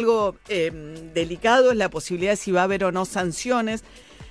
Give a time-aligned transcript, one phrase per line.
[0.00, 0.70] Algo eh,
[1.12, 3.84] delicado es la posibilidad de si va a haber o no sanciones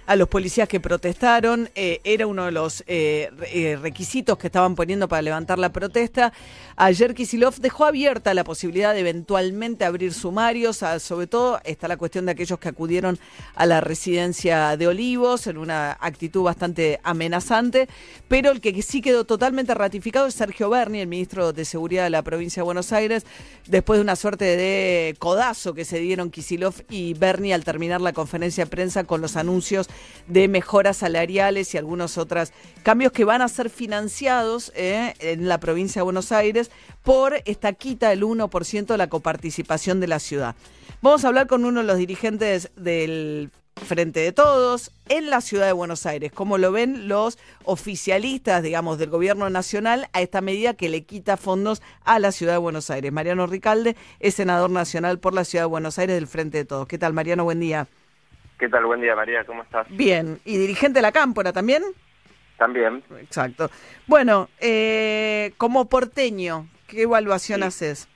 [0.09, 1.70] a los policías que protestaron.
[1.75, 6.33] Eh, era uno de los eh, eh, requisitos que estaban poniendo para levantar la protesta.
[6.77, 10.77] Ayer Kisilov dejó abierta la posibilidad de eventualmente abrir sumarios.
[11.00, 13.19] sobre todo está la cuestión de aquellos que acudieron
[13.54, 17.87] a la residencia de Olivos en una actitud bastante amenazante.
[18.28, 22.10] Pero el que sí quedó totalmente ratificado es Sergio Berni, el ministro de Seguridad de
[22.10, 23.28] la provincia de Buenos Aires,
[23.68, 28.14] después de una suerte de codazo que se dieron Kisilov y Berni al terminar la
[28.14, 29.87] conferencia de prensa con los anuncios
[30.27, 32.52] de mejoras salariales y algunos otros
[32.84, 36.72] cambios que van a ser financiados eh, en la provincia de Buenos Aires
[37.03, 40.55] por esta quita del 1% de la coparticipación de la ciudad.
[41.02, 45.66] Vamos a hablar con uno de los dirigentes del Frente de Todos en la ciudad
[45.66, 46.31] de Buenos Aires.
[46.34, 51.38] ¿Cómo lo ven los oficialistas, digamos, del gobierno nacional a esta medida que le quita
[51.38, 53.11] fondos a la ciudad de Buenos Aires?
[53.11, 56.88] Mariano Ricalde es senador nacional por la ciudad de Buenos Aires del Frente de Todos.
[56.88, 57.44] ¿Qué tal, Mariano?
[57.44, 57.88] Buen día.
[58.59, 58.86] ¿Qué tal?
[58.86, 59.45] Buen día, María.
[59.45, 59.88] ¿Cómo estás?
[59.89, 60.38] Bien.
[60.44, 61.81] ¿Y dirigente de la Cámpora también?
[62.58, 63.02] También.
[63.22, 63.70] Exacto.
[64.06, 68.09] Bueno, eh, como porteño, ¿qué evaluación haces?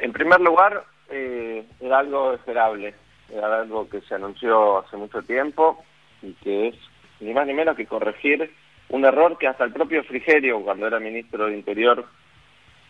[0.00, 2.94] En primer lugar, eh, era algo esperable.
[3.32, 5.84] Era algo que se anunció hace mucho tiempo
[6.20, 6.74] y que es
[7.20, 8.52] ni más ni menos que corregir
[8.88, 12.06] un error que hasta el propio Frigerio, cuando era ministro de Interior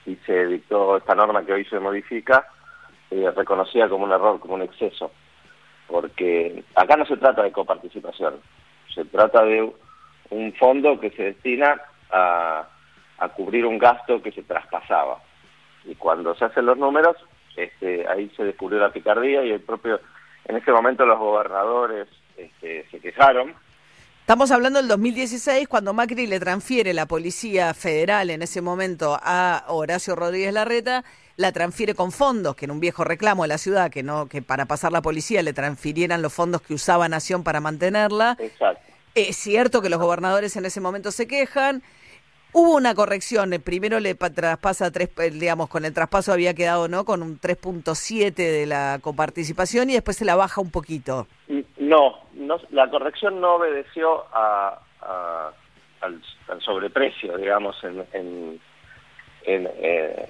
[0.07, 2.47] y se dictó esta norma que hoy se modifica,
[3.11, 5.13] eh, reconocía como un error, como un exceso
[5.91, 8.37] porque acá no se trata de coparticipación,
[8.95, 9.71] se trata de
[10.31, 12.67] un fondo que se destina a,
[13.37, 15.23] cubrir un gasto que se traspasaba.
[15.85, 17.17] Y cuando se hacen los números,
[17.57, 20.01] este, ahí se descubrió la picardía y el propio,
[20.47, 23.55] en ese momento los gobernadores este, se quejaron.
[24.21, 29.65] Estamos hablando del 2016, cuando Macri le transfiere la Policía Federal en ese momento a
[29.69, 31.05] Horacio Rodríguez Larreta
[31.41, 34.43] la transfiere con fondos, que en un viejo reclamo de la ciudad, que no, que
[34.43, 38.37] para pasar la policía le transfirieran los fondos que usaba Nación para mantenerla.
[38.39, 38.83] Exacto.
[39.15, 41.83] Es cierto que los gobernadores en ese momento se quejan.
[42.53, 47.05] Hubo una corrección, primero le traspasa tres, eh, digamos, con el traspaso había quedado, ¿no?
[47.05, 51.27] Con un 3.7 de la coparticipación y después se la baja un poquito.
[51.79, 54.79] No, no la corrección no obedeció a,
[56.03, 56.21] al,
[56.61, 58.61] sobreprecio, digamos, en, en,
[59.47, 60.29] eh,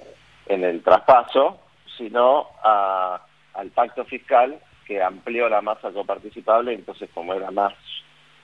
[0.51, 1.59] en el traspaso,
[1.97, 7.73] sino al pacto fiscal que amplió la masa coparticipable, entonces como era más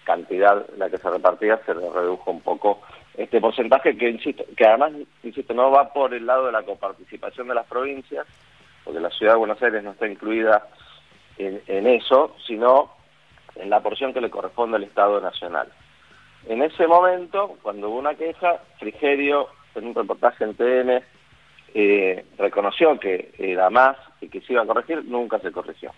[0.06, 2.82] cantidad la que se repartía, se le redujo un poco
[3.18, 7.50] este porcentaje que, insisto, que además, insisto, no va por el lado de la coparticipación
[7.50, 8.26] de las provincias,
[8.86, 10.66] porque la ciudad de Buenos Aires no está incluida
[11.38, 12.92] en, en eso, sino
[13.56, 15.68] en la porción que le corresponde al Estado Nacional.
[16.48, 21.04] En ese momento, cuando hubo una queja, Frigerio, en un reportaje en TN,
[21.74, 25.92] eh, reconoció que era más y que se iba a corregir, nunca se corrigió.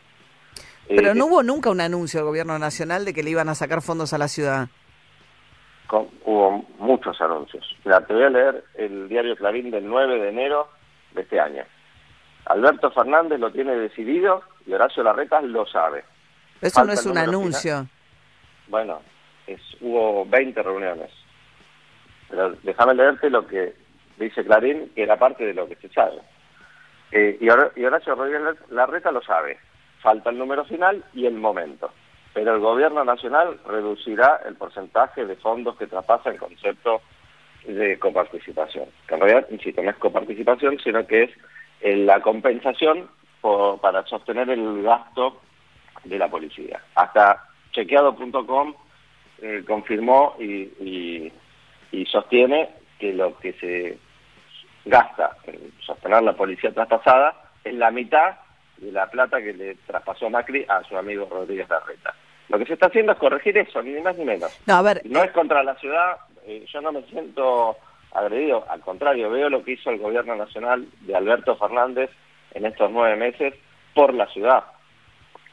[0.87, 3.55] Pero no eh, hubo nunca un anuncio del gobierno nacional de que le iban a
[3.55, 4.67] sacar fondos a la ciudad.
[5.91, 7.75] hubo muchos anuncios.
[7.85, 10.69] Mira, te voy a leer el diario Clarín del 9 de enero
[11.13, 11.63] de este año.
[12.45, 16.03] Alberto Fernández lo tiene decidido y Horacio Larreta lo sabe.
[16.61, 17.87] Eso no es un anuncio.
[18.67, 19.01] Bueno,
[19.45, 21.11] es, hubo 20 reuniones.
[22.29, 23.75] Pero déjame leerte lo que
[24.19, 26.19] dice Clarín, que era parte de lo que se sabe.
[27.11, 29.57] Eh, y, Horacio Rodríguez Larreta lo sabe.
[30.01, 31.91] Falta el número final y el momento.
[32.33, 37.01] Pero el gobierno nacional reducirá el porcentaje de fondos que traspasa el concepto
[37.65, 38.85] de coparticipación.
[39.07, 41.31] Que en realidad, insisto, no es coparticipación, sino que es
[41.81, 43.09] eh, la compensación
[43.81, 45.41] para sostener el gasto
[46.03, 46.81] de la policía.
[46.93, 48.73] Hasta chequeado.com
[49.41, 51.31] eh, confirmó y
[52.11, 52.69] sostiene
[52.99, 53.97] que lo que se
[54.85, 58.35] gasta en sostener la policía traspasada es la mitad
[58.77, 62.13] de la plata que le traspasó Macri a su amigo Rodríguez Larreta.
[62.47, 64.59] Lo que se está haciendo es corregir eso, ni más ni menos.
[64.65, 67.77] No, a ver, no es contra la ciudad, eh, yo no me siento
[68.11, 72.09] agredido, al contrario, veo lo que hizo el gobierno nacional de Alberto Fernández
[72.53, 73.53] en estos nueve meses
[73.93, 74.63] por la ciudad.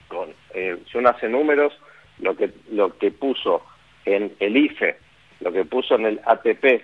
[0.08, 1.74] Con, eh, si uno hace números,
[2.18, 3.62] lo que, lo que puso
[4.06, 4.96] en el IFE,
[5.40, 6.82] lo que puso en el ATP,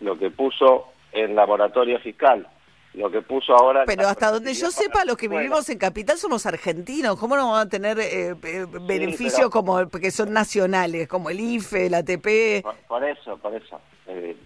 [0.00, 2.46] lo que puso en laboratorio fiscal.
[2.94, 3.84] Lo que puso ahora...
[3.86, 7.18] Pero hasta donde yo sepa, los que vivimos en Capital somos argentinos.
[7.18, 11.86] ¿Cómo no van a tener eh, eh beneficios como que son nacionales, como el IFE,
[11.86, 12.64] el ATP?
[12.88, 13.80] Por, eso, por eso.
[14.06, 14.36] Eh,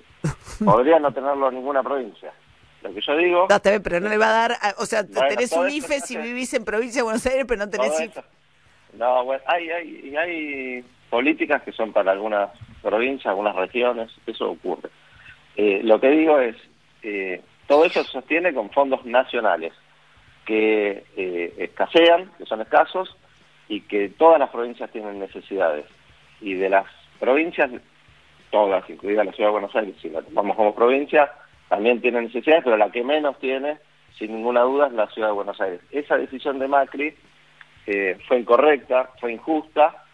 [0.64, 2.32] podría no tenerlo en ninguna provincia.
[2.82, 3.46] Lo que yo digo...
[3.48, 4.58] No, pero no le va a dar...
[4.78, 7.98] o sea, tenés un IFE si vivís en provincia de Buenos Aires, pero no tenés
[8.00, 8.22] IFE.
[8.94, 12.50] No, bueno, hay, hay, hay políticas que son para algunas
[12.82, 14.90] provincias, algunas regiones, eso ocurre.
[15.56, 16.56] Eh, lo que digo es,
[17.02, 19.72] eh, todo eso se sostiene con fondos nacionales.
[20.44, 23.16] que eh, escasean, que son escasos,
[23.68, 25.86] y que todas las provincias tienen necesidades.
[26.40, 26.86] Y de las
[27.20, 27.70] provincias,
[28.50, 31.30] todas, incluida la Ciudad de Buenos Aires, si la tomamos como provincia,
[31.68, 33.78] también tienen necesidades, pero la que menos tiene,
[34.18, 35.80] sin ninguna duda, es la Ciudad de Buenos Aires.
[35.90, 37.14] Esa decisión de Macri
[37.86, 40.04] eh, fue incorrecta, fue injusta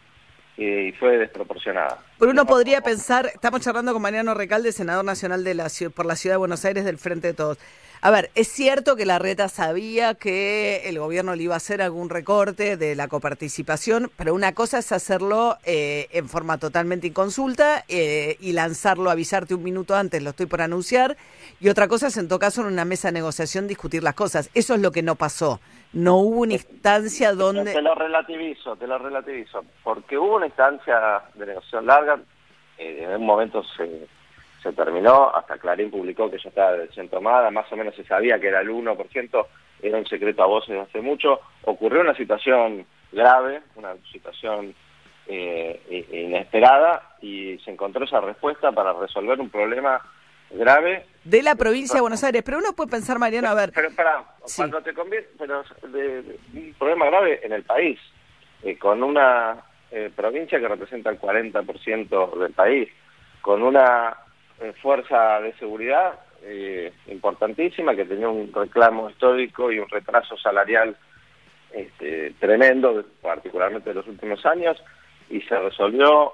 [0.57, 1.99] eh, y fue desproporcionada.
[2.19, 6.17] Pero uno podría pensar, estamos charlando con Mariano Recalde, senador nacional de la, por la
[6.17, 7.59] Ciudad de Buenos Aires del Frente de Todos.
[8.01, 11.83] A ver, es cierto que la reta sabía que el gobierno le iba a hacer
[11.83, 17.85] algún recorte de la coparticipación, pero una cosa es hacerlo eh, en forma totalmente inconsulta
[17.89, 21.17] eh, y lanzarlo, avisarte un minuto antes, lo estoy por anunciar,
[21.61, 24.49] y otra cosa es en todo caso en una mesa de negociación discutir las cosas.
[24.55, 25.61] Eso es lo que no pasó.
[25.93, 27.73] No hubo una instancia donde...
[27.73, 32.08] Te lo relativizo, te lo relativizo, porque hubo una instancia de negociación larga,
[32.79, 34.07] eh, en un momento se
[34.63, 38.41] se terminó, hasta Clarín publicó que ya estaba decisión tomada, más o menos se sabía
[38.41, 39.47] que era el 1%,
[39.83, 44.75] era un secreto a voces de hace mucho, ocurrió una situación grave, una situación
[45.29, 50.01] eh, inesperada y se encontró esa respuesta para resolver un problema
[50.51, 51.07] grave.
[51.23, 53.71] De la provincia de Buenos Aires, pero uno puede pensar, Mariano, a ver...
[53.73, 54.25] Pero, para,
[54.57, 58.01] cuando te conviene, pero de, un problema grave en el país,
[58.65, 62.89] eh, con una eh, provincia que representa el 40% del país,
[63.41, 64.17] con una
[64.61, 70.97] eh, fuerza de seguridad eh, importantísima que tenía un reclamo histórico y un retraso salarial
[71.73, 74.83] este, tremendo, particularmente en los últimos años,
[75.31, 76.33] y se resolvió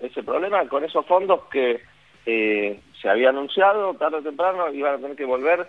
[0.00, 1.82] ese problema con esos fondos que
[2.26, 5.66] eh, se había anunciado tarde o temprano iban a tener que volver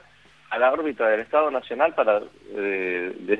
[0.49, 2.21] a la órbita del Estado Nacional para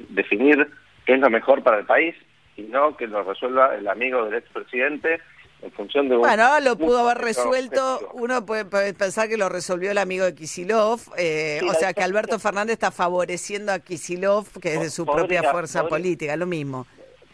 [0.10, 0.68] definir
[1.06, 2.16] qué es lo mejor para el país
[2.58, 5.22] y no que lo resuelva el amigo del expresidente
[5.62, 6.18] en función de...
[6.18, 11.00] Bueno, lo pudo haber resuelto, uno puede, pensar que lo resolvió el amigo de Kisilov,
[11.18, 15.44] eh, o sea que Alberto Fernández está favoreciendo a Kisilov, que es de su propia
[15.44, 16.86] fuerza política, lo mismo.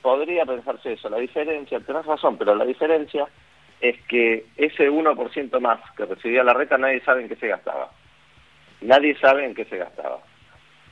[0.01, 3.27] Podría pensarse eso, la diferencia, tenés razón, pero la diferencia
[3.79, 7.91] es que ese 1% más que recibía la reta nadie sabe en qué se gastaba.
[8.81, 10.19] Nadie sabe en qué se gastaba.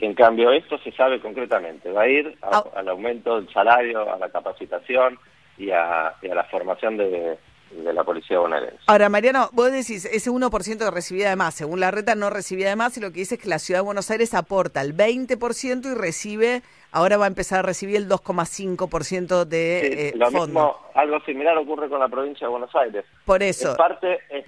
[0.01, 1.91] En cambio, esto se sabe concretamente.
[1.91, 2.63] Va a ir ah.
[2.75, 5.17] al aumento del salario, a la capacitación,
[5.57, 7.37] y a, la formación de,
[7.75, 8.83] la policía bonaerense.
[8.87, 12.69] Ahora, Mariano, vos decís, ese 1% que recibía de más, según la reta no recibía
[12.69, 14.95] de más, y lo que dice es que la Ciudad de Buenos Aires aporta el
[14.95, 20.77] 20% y recibe, ahora va a empezar a recibir el 2,5% de eh, lo Mismo,
[20.95, 23.05] algo similar ocurre con la provincia de Buenos Aires.
[23.25, 23.75] Por eso.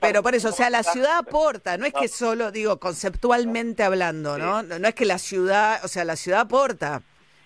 [0.02, 4.38] pero por eso, o sea, la ciudad aporta, no es que solo, digo, conceptualmente hablando,
[4.38, 4.64] ¿no?
[4.64, 4.88] ¿no?
[4.88, 7.02] es que la ciudad, o sea, la ciudad aporta.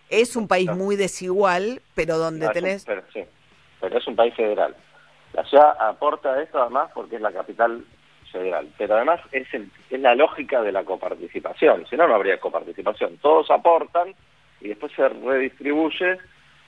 [0.09, 2.85] Es un país muy desigual, pero donde tenés
[3.79, 4.75] pero es un país federal.
[5.37, 7.85] La ciudad aporta esto además porque es la capital
[8.31, 13.17] federal, pero además es, es la lógica de la coparticipación, si no, no habría coparticipación.
[13.17, 14.15] Todos aportan
[14.61, 16.17] y después se redistribuye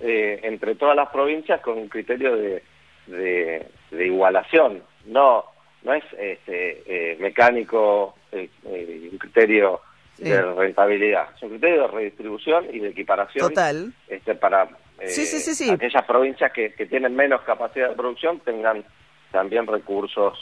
[0.01, 2.61] eh, entre todas las provincias con un criterio de,
[3.07, 5.45] de, igualación, no
[5.81, 9.81] no es este, eh, mecánico eh, un criterio
[10.15, 13.91] de rentabilidad, es un criterio de redistribución y de equiparación Total.
[14.07, 14.69] Este, para
[15.07, 15.69] sí, sí, sí, sí.
[15.69, 18.83] aquellas provincias que, que tienen menos capacidad de producción tengan
[19.31, 20.37] también recursos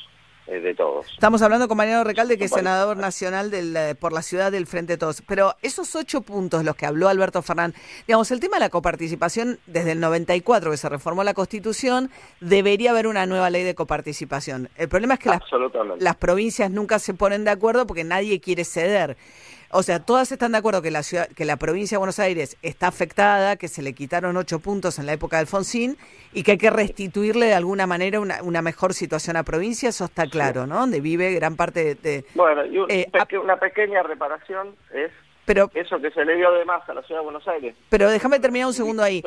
[0.50, 1.12] eh, de todos.
[1.12, 4.65] Estamos hablando con Mariano Recalde, que es senador nacional del, eh, por la ciudad del
[4.65, 5.21] Frente de Todos.
[5.27, 7.77] Pero esos ocho puntos, los que habló Alberto Fernández,
[8.07, 12.91] digamos, el tema de la coparticipación, desde el 94 que se reformó la Constitución, debería
[12.91, 14.70] haber una nueva ley de coparticipación.
[14.77, 15.41] El problema es que las,
[16.00, 19.17] las provincias nunca se ponen de acuerdo porque nadie quiere ceder.
[19.71, 22.57] O sea, todas están de acuerdo que la ciudad, que la provincia de Buenos Aires
[22.62, 25.97] está afectada, que se le quitaron ocho puntos en la época de Alfonsín
[26.33, 30.05] y que hay que restituirle de alguna manera una, una mejor situación a provincia, eso
[30.05, 30.79] está claro, ¿no?
[30.79, 32.25] Donde vive gran parte de...
[32.36, 33.12] bueno, y eh,
[33.43, 35.12] una pequeña reparación es
[35.45, 37.75] pero, eso que se le dio de más a la ciudad de Buenos Aires.
[37.89, 39.24] Pero déjame terminar un segundo ahí.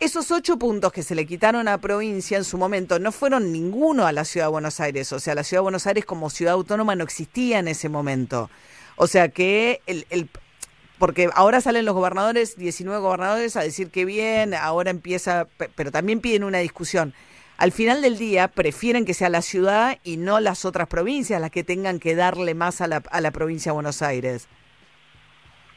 [0.00, 4.06] Esos ocho puntos que se le quitaron a provincia en su momento no fueron ninguno
[4.06, 5.12] a la ciudad de Buenos Aires.
[5.12, 8.50] O sea, la ciudad de Buenos Aires como ciudad autónoma no existía en ese momento.
[8.96, 10.28] O sea que el, el
[10.98, 16.20] porque ahora salen los gobernadores, 19 gobernadores, a decir que bien, ahora empieza, pero también
[16.20, 17.12] piden una discusión.
[17.56, 21.50] Al final del día prefieren que sea la ciudad y no las otras provincias las
[21.50, 24.48] que tengan que darle más a la, a la provincia de Buenos Aires.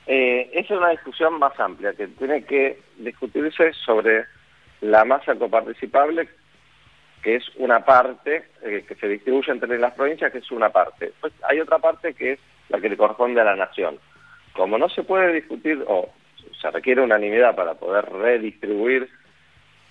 [0.07, 4.25] Eh, esa es una discusión más amplia que tiene que discutirse sobre
[4.81, 6.29] la masa coparticipable,
[7.21, 11.11] que es una parte eh, que se distribuye entre las provincias, que es una parte.
[11.19, 13.99] Pues hay otra parte que es la que le corresponde a la nación.
[14.53, 16.09] Como no se puede discutir o
[16.59, 19.09] se requiere unanimidad para poder redistribuir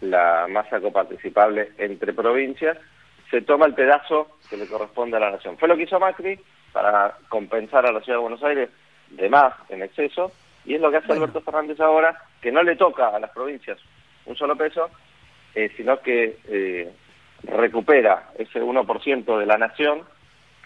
[0.01, 2.77] la masa coparticipable entre provincias,
[3.31, 5.57] se toma el pedazo que le corresponde a la nación.
[5.59, 6.39] Fue lo que hizo Macri
[6.73, 8.69] para compensar a la ciudad de Buenos Aires
[9.11, 10.33] de más en exceso
[10.65, 13.79] Y es lo que hace Alberto Fernández ahora, que no le toca a las provincias
[14.27, 14.91] un solo peso,
[15.55, 16.93] eh, sino que eh,
[17.45, 20.03] recupera ese 1% de la nación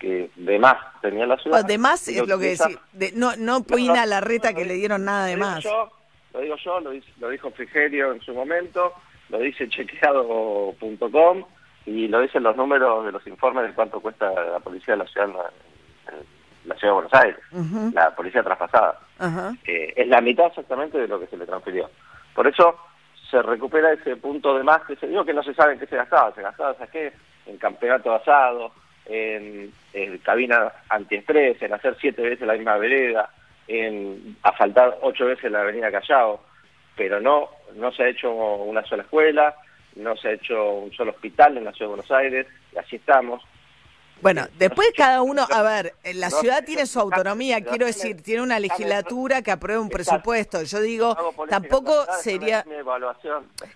[0.00, 1.64] que de más tenía la ciudad.
[1.64, 2.78] de más es lo que decir,
[3.14, 5.64] no, no Puina la reta que le dieron nada de más.
[5.64, 8.95] lo digo yo, lo, lo dijo Frigerio en su momento,
[9.28, 11.45] lo dice chequeado.com
[11.87, 15.07] y lo dicen los números de los informes de cuánto cuesta la policía de la
[15.07, 15.28] ciudad,
[16.64, 17.40] la ciudad de Buenos Aires,
[17.95, 18.99] la policía traspasada.
[19.66, 21.90] es la mitad exactamente de lo que se le transfirió.
[22.35, 22.75] Por eso
[23.30, 25.87] se recupera ese punto de más que se dijo que no se sabe en qué
[25.87, 26.35] se gastaba.
[26.35, 27.12] Se gastaba, ¿sabes qué?
[27.47, 28.73] En campeonato asado,
[29.11, 29.73] en,
[30.23, 33.31] cabina antiestrés, en hacer siete veces la misma vereda,
[33.67, 36.40] en asfaltar ocho veces la avenida Callao,
[36.97, 39.55] pero no, no se ha hecho una sola escuela,
[39.97, 42.97] no se ha hecho un solo hospital en la ciudad de Buenos Aires, y así
[42.97, 43.43] estamos.
[44.23, 48.59] Bueno, después cada uno, a ver, la ciudad tiene su autonomía, quiero decir, tiene una
[48.59, 50.62] legislatura que aprueba un presupuesto.
[50.62, 51.17] Yo digo,
[51.49, 52.65] tampoco sería,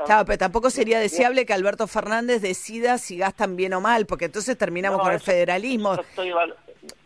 [0.05, 4.27] claro, pero tampoco sería deseable que Alberto Fernández decida si gastan bien o mal, porque
[4.27, 5.97] entonces terminamos con el federalismo.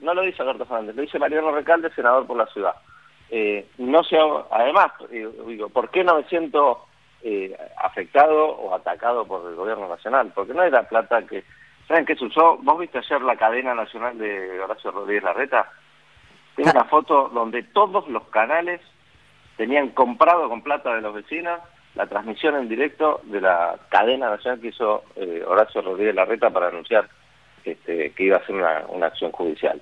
[0.01, 2.75] No lo dice Alberto Fernández, lo dice Mariano Recalde, senador por la ciudad.
[3.31, 6.87] Eh, no sea, además, eh, digo, ¿por qué no me siento
[7.23, 10.33] eh, afectado o atacado por el gobierno nacional?
[10.35, 11.45] Porque no era plata que
[11.89, 12.59] ¿Saben qué se usó?
[12.59, 15.73] ¿Vos viste ayer la cadena nacional de Horacio Rodríguez Larreta?
[16.55, 18.81] Tiene una foto donde todos los canales
[19.57, 21.59] tenían comprado con plata de los vecinos
[21.95, 26.69] la transmisión en directo de la cadena nacional que hizo eh, Horacio Rodríguez Larreta para
[26.69, 27.09] anunciar
[27.65, 29.81] este, que iba a hacer una acción judicial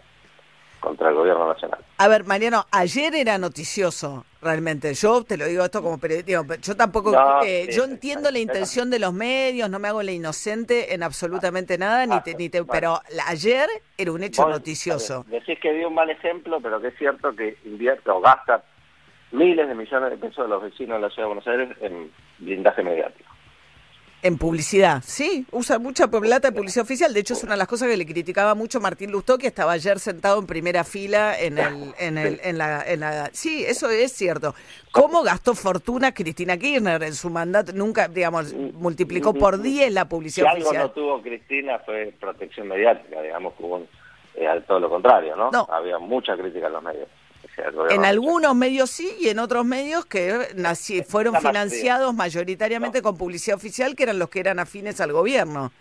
[0.87, 1.81] contra el gobierno nacional.
[1.99, 4.95] A ver, Mariano, ayer era noticioso, realmente.
[4.95, 6.45] Yo te lo digo esto como periodista.
[6.63, 7.13] Yo tampoco,
[7.45, 11.77] eh, yo entiendo la intención de los medios, no me hago la inocente en absolutamente
[11.77, 15.25] nada, ni te, ni te, pero ayer era un hecho noticioso.
[15.27, 18.63] Decís que dio un mal ejemplo, pero que es cierto que invierte o gasta
[19.33, 22.13] miles de millones de pesos de los vecinos de la ciudad de Buenos Aires en
[22.39, 23.29] blindaje mediático.
[24.23, 27.13] En publicidad, sí, usa mucha plata de publicidad oficial.
[27.13, 29.73] De hecho, es una de las cosas que le criticaba mucho Martín Lustó, que estaba
[29.73, 33.31] ayer sentado en primera fila en el, en el, en la, en la.
[33.33, 34.55] Sí, eso es cierto.
[34.91, 37.73] ¿Cómo gastó fortuna Cristina Kirchner en su mandato?
[37.73, 43.21] Nunca, digamos, multiplicó por 10 la publicidad si algo no tuvo Cristina fue protección mediática,
[43.21, 43.83] digamos, como
[44.35, 45.51] eh, todo lo contrario, ¿no?
[45.51, 45.69] no.
[45.71, 47.09] Había mucha crítica en los medios.
[47.91, 50.47] En algunos medios sí y en otros medios que
[51.09, 55.73] fueron financiados mayoritariamente con publicidad oficial, que eran los que eran afines al gobierno.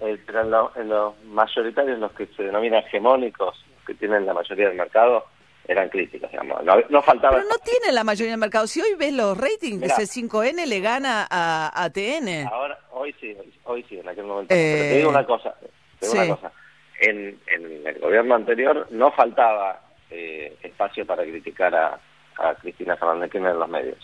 [0.00, 4.76] Eh, pero en, los mayoritarios, los que se denominan hegemónicos, que tienen la mayoría del
[4.76, 5.24] mercado,
[5.66, 6.62] eran críticas, digamos.
[6.90, 7.36] No, faltaba...
[7.36, 8.66] Pero no tienen la mayoría del mercado.
[8.66, 12.46] Si hoy ves los ratings, ese 5N le gana a, a TN.
[12.50, 14.48] Ahora, hoy sí, hoy, sí, en aquel momento.
[14.48, 15.54] Pero te digo una eh, cosa,
[15.98, 16.52] te digo una cosa.
[17.00, 22.00] En, en el gobierno anterior no faltaba eh, espacio para criticar a,
[22.60, 23.98] Cristina Fernández Kirchner en los medios.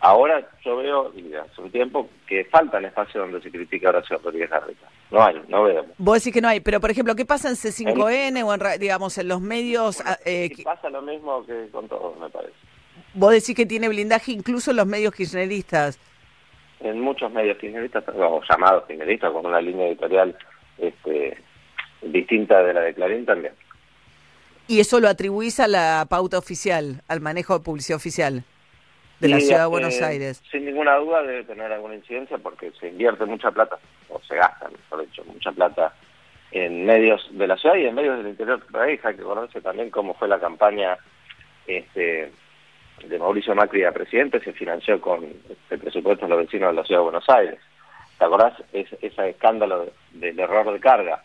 [0.00, 4.18] Ahora yo veo, y hace un tiempo, que faltan espacios donde se critica a Horacio
[4.24, 4.88] Rodríguez Larreta.
[5.10, 5.84] No hay, no veo.
[5.98, 9.18] Vos decís que no hay, pero por ejemplo, ¿qué pasa en C5N o en, digamos,
[9.18, 10.02] en los medios?
[10.04, 12.54] Ah, eh, pasa lo mismo que con todos, me parece.
[13.14, 16.00] Vos decís que tiene blindaje incluso en los medios kirchneristas.
[16.80, 20.36] En muchos medios kirchneristas, o llamados kirchneristas, con una línea editorial
[20.78, 21.36] este,
[22.00, 23.52] distinta de la de Clarín también.
[24.68, 28.44] ¿Y eso lo atribuís a la pauta oficial, al manejo de publicidad oficial
[29.20, 30.42] de la ciudad de Buenos Aires?
[30.50, 33.78] Sin ninguna duda debe tener alguna incidencia porque se invierte mucha plata,
[34.08, 35.94] o se gasta, mejor dicho, mucha plata
[36.52, 39.00] en medios de la ciudad y en medios del interior del país.
[39.04, 40.96] Hay que conoce también cómo fue la campaña
[41.66, 42.30] este,
[43.06, 45.24] de Mauricio Macri a presidente, se financió con
[45.70, 47.58] el presupuesto de los vecinos de la ciudad de Buenos Aires.
[48.18, 51.22] ¿Te acordás ese escándalo del error de carga?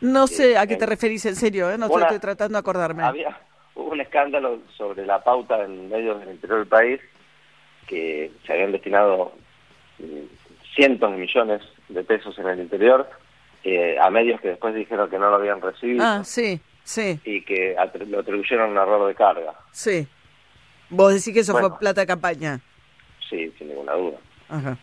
[0.00, 1.78] No sé a qué te referís en serio, ¿eh?
[1.78, 3.02] no estoy tratando de acordarme.
[3.02, 3.38] Había,
[3.74, 7.00] hubo un escándalo sobre la pauta en medios del interior del país
[7.86, 9.32] que se habían destinado
[9.98, 13.08] mm, cientos de millones de pesos en el interior
[13.64, 16.04] eh, a medios que después dijeron que no lo habían recibido.
[16.04, 17.18] Ah, sí, sí.
[17.24, 17.74] Y que
[18.06, 19.54] lo atribuyeron a un error de carga.
[19.72, 20.06] Sí.
[20.88, 22.60] ¿Vos decís que eso fue plata de campaña?
[23.28, 24.18] Sí, sin ninguna duda.
[24.48, 24.78] Ajá.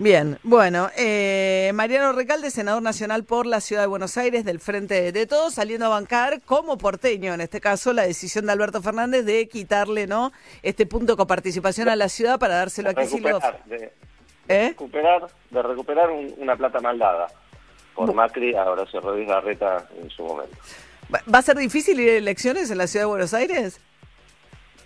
[0.00, 5.12] Bien, bueno, eh, Mariano Recalde, senador nacional por la Ciudad de Buenos Aires del Frente
[5.12, 9.26] de Todos, saliendo a bancar como porteño, en este caso, la decisión de Alberto Fernández
[9.26, 13.44] de quitarle no este punto de coparticipación a la ciudad para dárselo a Kicillof.
[13.66, 13.92] De,
[14.48, 14.68] ¿Eh?
[14.68, 17.26] recuperar, de recuperar una plata mal dada
[17.94, 20.56] por Macri a Horacio Rodríguez Larreta en su momento.
[21.12, 23.78] ¿Va a ser difícil ir a elecciones en la Ciudad de Buenos Aires?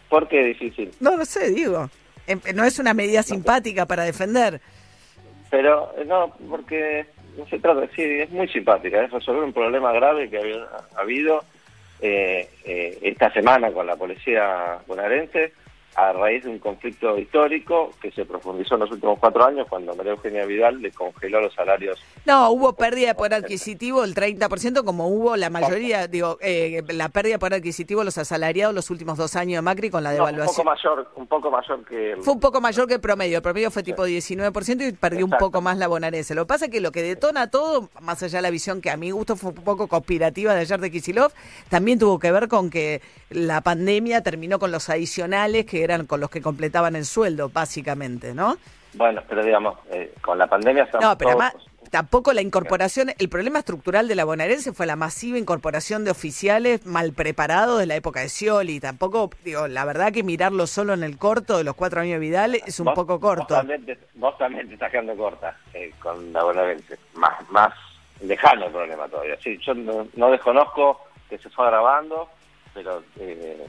[0.08, 0.90] ¿Por qué difícil?
[0.98, 1.88] No, no sé, digo.
[2.26, 4.60] Em, no es una medida simpática para defender.
[5.54, 7.06] Pero no, porque
[7.38, 11.44] no se trata, sí, es muy simpática, es resolver un problema grave que ha habido
[12.00, 15.52] eh, eh, esta semana con la policía bonaerense
[15.96, 19.94] a raíz de un conflicto histórico que se profundizó en los últimos cuatro años cuando
[19.94, 22.02] María Eugenia Vidal le congeló los salarios.
[22.24, 27.08] No, hubo pérdida de poder adquisitivo del 30%, como hubo la mayoría, digo, eh, la
[27.08, 30.12] pérdida de poder adquisitivo de los asalariados los últimos dos años de Macri con la
[30.12, 30.48] devaluación.
[30.48, 32.16] un poco mayor, un poco mayor que...
[32.20, 35.32] Fue un poco mayor que el promedio, el promedio fue tipo 19% y perdió un
[35.32, 36.34] poco más la bonaerense.
[36.34, 38.90] Lo que pasa es que lo que detona todo, más allá de la visión que
[38.90, 41.32] a mi gusto fue un poco conspirativa de ayer de Kisilov,
[41.68, 46.20] también tuvo que ver con que la pandemia terminó con los adicionales que eran con
[46.20, 48.56] los que completaban el sueldo, básicamente, ¿no?
[48.94, 51.54] Bueno, pero digamos, eh, con la pandemia estamos No, pero además,
[51.90, 56.86] tampoco la incorporación, el problema estructural de la bonaerense fue la masiva incorporación de oficiales
[56.86, 58.80] mal preparados de la época de Scioli.
[58.80, 62.18] Tampoco, digo, la verdad que mirarlo solo en el corto de los cuatro años de
[62.20, 63.54] Vidal es un poco corto.
[64.14, 66.98] Vos también, te, estás quedando corta eh, con la bonaerense.
[67.14, 67.74] Más, más
[68.20, 69.36] lejano el problema todavía.
[69.42, 72.28] Sí, yo no, desconozco que se fue grabando,
[72.72, 73.66] pero eh,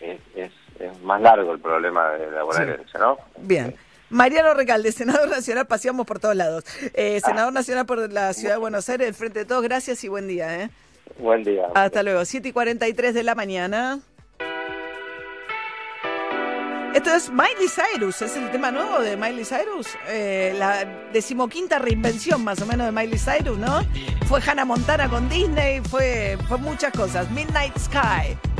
[0.00, 0.52] es es
[1.02, 3.18] más largo el problema de la bonaerense, ¿no?
[3.38, 3.74] Bien.
[4.08, 6.64] Mariano Recalde, senador nacional, paseamos por todos lados.
[6.94, 7.26] Eh, ah.
[7.26, 10.28] senador nacional por la ciudad de Buenos Aires, del Frente de Todos, gracias y buen
[10.28, 10.62] día.
[10.62, 10.70] ¿eh?
[11.18, 11.66] Buen día.
[11.74, 14.00] Hasta luego, 7 y 43 de la mañana.
[16.94, 22.42] Esto es Miley Cyrus, es el tema nuevo de Miley Cyrus, eh, la decimoquinta reinvención
[22.42, 23.82] más o menos de Miley Cyrus, ¿no?
[24.26, 27.30] Fue Hannah Montana con Disney, fue, fue muchas cosas.
[27.32, 28.55] Midnight Sky.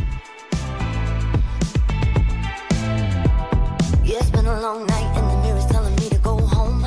[4.47, 6.87] Been a long night and the mirror's telling me to go home.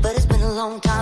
[0.00, 0.95] But it's been a long time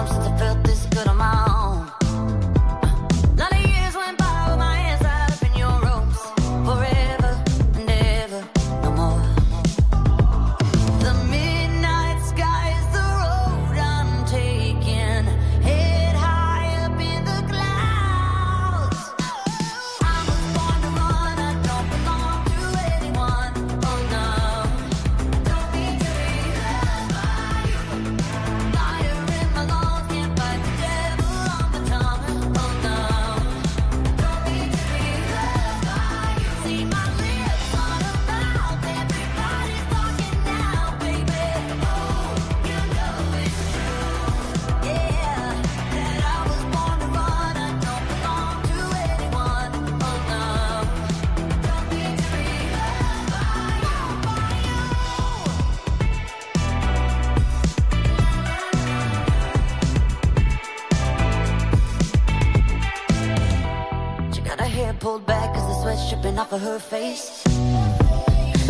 [66.45, 67.43] off of her face.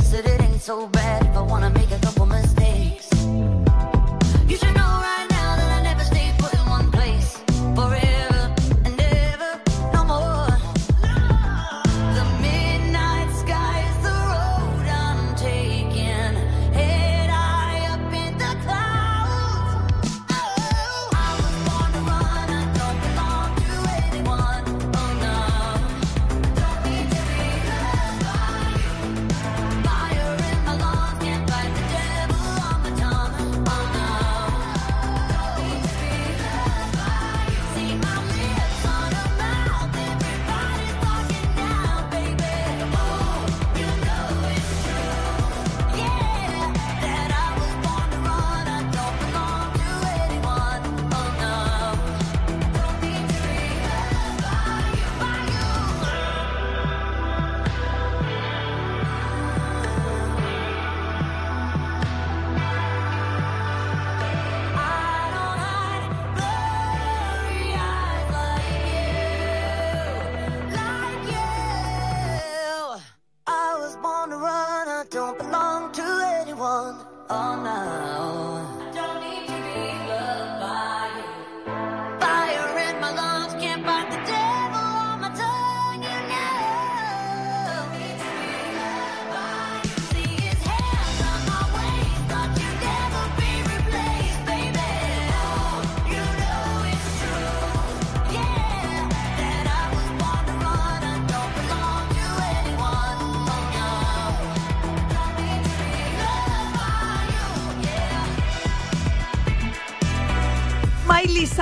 [0.02, 2.13] Said it ain't so bad if I wanna make a couple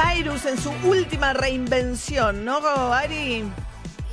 [0.03, 2.59] Cyrus en su última reinvención, ¿no,
[2.93, 3.45] Ari?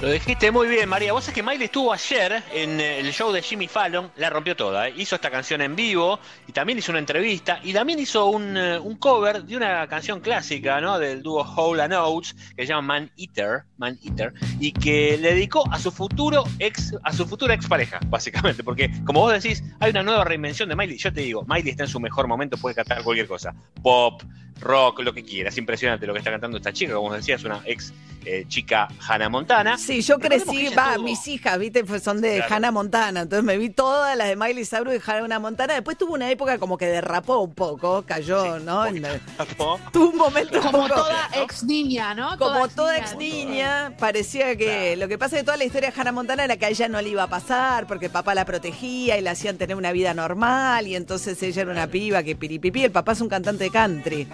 [0.02, 1.12] Lo dijiste muy bien, María.
[1.12, 4.56] Vos es que Miley estuvo ayer en eh, el show de Jimmy Fallon, la rompió
[4.56, 4.88] toda.
[4.88, 4.94] ¿eh?
[4.96, 8.80] Hizo esta canción en vivo y también hizo una entrevista y también hizo un, eh,
[8.98, 11.00] cover de una canción clásica, ¿no?
[11.00, 15.34] Del dúo Hole and Oates que se llama Man Eater, Man Eater, y que le
[15.34, 19.92] dedicó a su futuro ex, a su futura expareja, básicamente, porque como vos decís, hay
[19.92, 20.98] una nueva reinvención de Miley.
[20.98, 24.24] Yo te digo, Miley está en su mejor momento, puede cantar cualquier cosa, pop,
[24.62, 25.58] rock, lo que quieras.
[25.58, 27.94] Impresionante lo que está cantando esta chica, como decía, es una ex
[28.26, 29.78] eh, chica Hannah Montana.
[29.78, 32.56] Sí, yo crecí, va, tuvo- mis hijas, viste, pues son de Claro.
[32.56, 35.74] Hannah Montana, entonces me vi todas las de Miley Cyrus y Hannah Montana.
[35.76, 38.86] Después tuvo una época como que derrapó un poco, cayó, ¿no?
[38.86, 39.20] En la-
[39.94, 42.38] tuvo un momento un Como poco- toda ex niña, ¿no?
[42.38, 45.92] Como toda ex ex niña, parecía que lo que pasa es que toda la historia
[45.92, 48.44] de Hannah Montana era que a ella no le iba a pasar porque papá la
[48.44, 52.36] protegía y la hacían tener una vida normal y entonces ella era una piba que
[52.36, 54.28] piripipí, el papá es un cantante de country.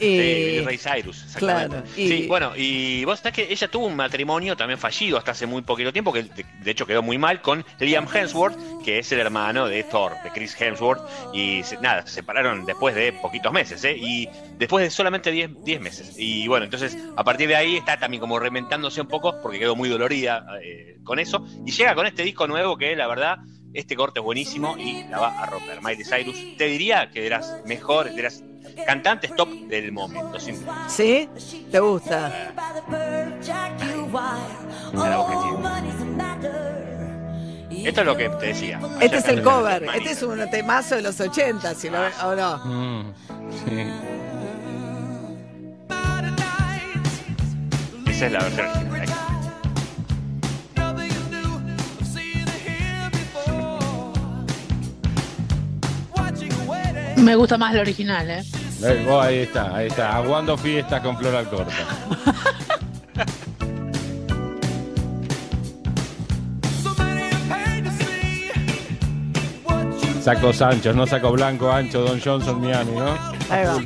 [0.00, 1.68] Sí, Eh, Ray Cyrus, exactamente.
[1.76, 5.32] claro, y- Sí, bueno, y vos sabés que ella tuvo un matrimonio también fallido hasta
[5.32, 9.12] hace muy poquito tiempo, que de, hecho quedó muy mal, con Liam Hemsworth, que es
[9.12, 11.00] el hermano de Thor, de Chris Hemsworth,
[11.34, 13.94] y se- nada, se separaron después de poquitos meses, ¿eh?
[13.98, 16.14] Y después de solamente 10 10 meses.
[16.16, 19.76] Y bueno, entonces a partir de ahí está también como reventándose un poco, porque quedó
[19.76, 23.36] muy dolorida eh, con eso, y llega con este disco nuevo que la verdad...
[23.72, 25.80] Este corte es buenísimo y la va a romper.
[25.82, 28.42] Miley Cyrus, te diría que de las mejores, de las
[28.84, 30.88] cantantes top del momento, sin duda.
[30.88, 31.28] ¿Sí?
[31.70, 32.52] ¿Te gusta?
[37.70, 37.88] Tiene.
[37.88, 38.80] Esto es lo que te decía.
[39.00, 42.58] Este es el cover, este es un temazo de los 80, si lo, ¿o no?
[42.64, 43.14] Mm,
[43.64, 43.86] sí.
[48.10, 49.09] Esa es la versión original.
[57.20, 58.42] Me gusta más la original, ¿eh?
[58.82, 60.16] Eh, oh, ahí está, ahí está.
[60.16, 61.72] Aguando fiestas con Flor Alcorta.
[70.22, 73.16] Saco Sancho, no saco blanco, ancho, Don Johnson, Miami, ¿no?
[73.48, 73.80] Ahí va.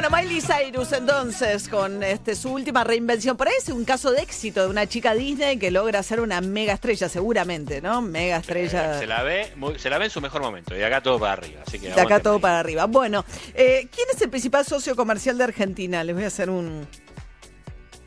[0.00, 3.36] Bueno, Miley Cyrus entonces con este su última reinvención.
[3.36, 6.40] Por ahí es un caso de éxito de una chica Disney que logra ser una
[6.40, 8.00] mega estrella, seguramente, ¿no?
[8.00, 8.96] Mega estrella.
[8.96, 10.72] Se la ve, muy- se la ve en su mejor momento.
[10.76, 11.62] Y de acá todo para arriba.
[11.66, 12.84] Así que De acá todo para arriba.
[12.86, 16.04] Bueno, eh, ¿quién es el principal socio comercial de Argentina?
[16.04, 16.86] Les voy a hacer un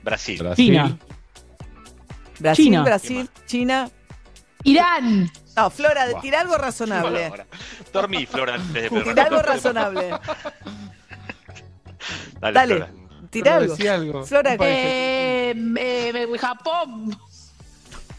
[0.02, 0.40] Brasil.
[0.42, 0.68] Brasil.
[0.68, 0.98] China.
[2.40, 2.84] Brasil, China.
[2.84, 3.90] Brasil, China.
[4.64, 5.30] Irán.
[5.58, 6.22] No, Flora, Buah.
[6.22, 7.34] tira algo razonable.
[7.92, 10.12] Dormí, Flor, antes de Tira algo razonable.
[12.40, 12.92] Dale, Dale, Flora.
[13.30, 13.76] tira algo.
[13.76, 14.26] Decí algo.
[14.26, 17.18] Flora, Eh, eh, eh, Japón.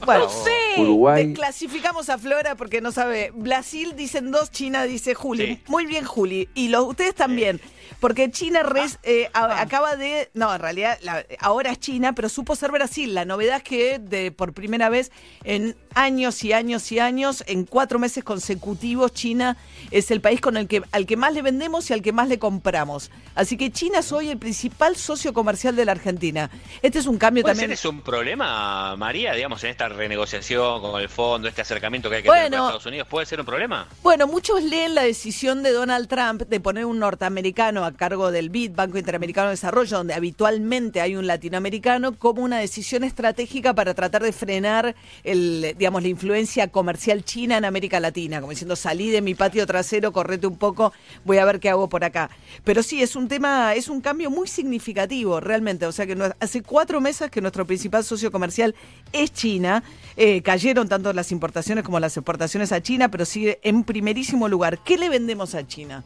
[0.05, 0.81] bueno, No sé.
[0.81, 1.27] Uruguay.
[1.29, 3.31] Desclasificamos a Flora porque no sabe.
[3.35, 5.47] Brasil dicen dos, China dice Juli.
[5.47, 5.63] Sí.
[5.69, 6.49] Muy bien, Juli.
[6.55, 7.61] Y los, ustedes también.
[8.01, 10.31] Porque China res- eh, a- acaba de.
[10.35, 13.15] No, en realidad la- ahora es China, pero supo ser Brasil.
[13.15, 15.11] La novedad es que de, por primera vez
[15.45, 19.57] en años y años y años, en cuatro meses consecutivos, China
[19.91, 22.29] es el país con el que al que más le vendemos y al que más
[22.29, 23.11] le compramos.
[23.35, 26.51] Así que China es hoy el principal socio comercial de la Argentina.
[26.83, 27.71] Este es un cambio ¿Puede también.
[27.71, 32.17] ser eso un problema, María, digamos, en esta renegociación con el fondo, este acercamiento que
[32.17, 32.57] hay que tener Bueno.
[32.59, 33.09] con Estados Unidos?
[33.09, 33.89] ¿Puede ser un problema?
[34.03, 38.51] Bueno, muchos leen la decisión de Donald Trump de poner un norteamericano a cargo del
[38.51, 43.95] BID, Banco Interamericano de Desarrollo, donde habitualmente hay un latinoamericano, como una decisión estratégica para
[43.95, 49.11] tratar de frenar el, digamos, la influencia comercial china en América Latina, como diciendo, salí
[49.11, 50.93] de mi patio trasero, correte un poco,
[51.25, 52.31] voy a ver qué hago por acá.
[52.65, 55.87] Pero sí, es un tema, es un cambio muy significativo, realmente.
[55.87, 58.75] O sea que hace cuatro meses que nuestro principal socio comercial
[59.13, 59.83] es China.
[60.17, 64.79] Eh, cayeron tanto las importaciones como las exportaciones a China, pero sigue en primerísimo lugar.
[64.85, 66.05] ¿Qué le vendemos a China?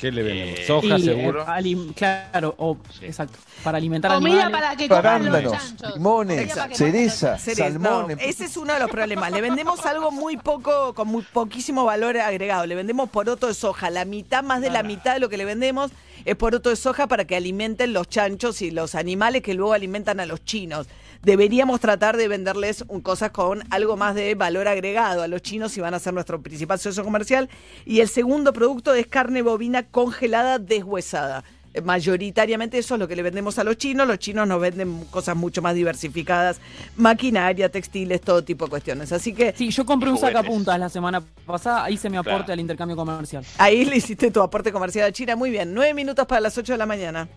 [0.00, 0.58] ¿Qué le vendemos?
[0.60, 1.42] Eh, Soja, Y, seguro.
[1.42, 3.06] eh, alim- claro, o, Sí.
[3.06, 3.38] exacto.
[3.64, 4.60] Para alimentar Comida animales.
[4.66, 5.94] para que coman los chanchos.
[5.96, 7.36] limones, cereza,
[7.78, 9.32] no, ese es uno de los problemas.
[9.32, 12.66] Le vendemos algo muy poco, con muy poquísimo valor agregado.
[12.66, 13.90] Le vendemos poroto de soja.
[13.90, 15.90] La mitad, más de la mitad de lo que le vendemos
[16.34, 20.26] poroto de soja para que alimenten los chanchos y los animales que luego alimentan a
[20.26, 20.88] los chinos.
[21.22, 25.72] Deberíamos tratar de venderles un- cosas con algo más de valor agregado a los chinos
[25.72, 27.48] si van a ser nuestro principal socio comercial.
[27.84, 31.44] Y el segundo producto es carne bovina congelada deshuesada.
[31.76, 34.06] Eh, Mayoritariamente eso es lo que le vendemos a los chinos.
[34.08, 36.58] Los chinos nos venden cosas mucho más diversificadas,
[36.96, 39.12] maquinaria, textiles, todo tipo de cuestiones.
[39.12, 40.36] Así que Sí, yo compré un juguetes.
[40.38, 42.52] sacapuntas la semana pasada, hice mi aporte Claro.
[42.54, 43.44] al intercambio comercial.
[43.58, 45.36] ahí le hiciste tu aporte comercial a China.
[45.36, 47.28] Muy bien, nueve minutos para las ocho de la mañana.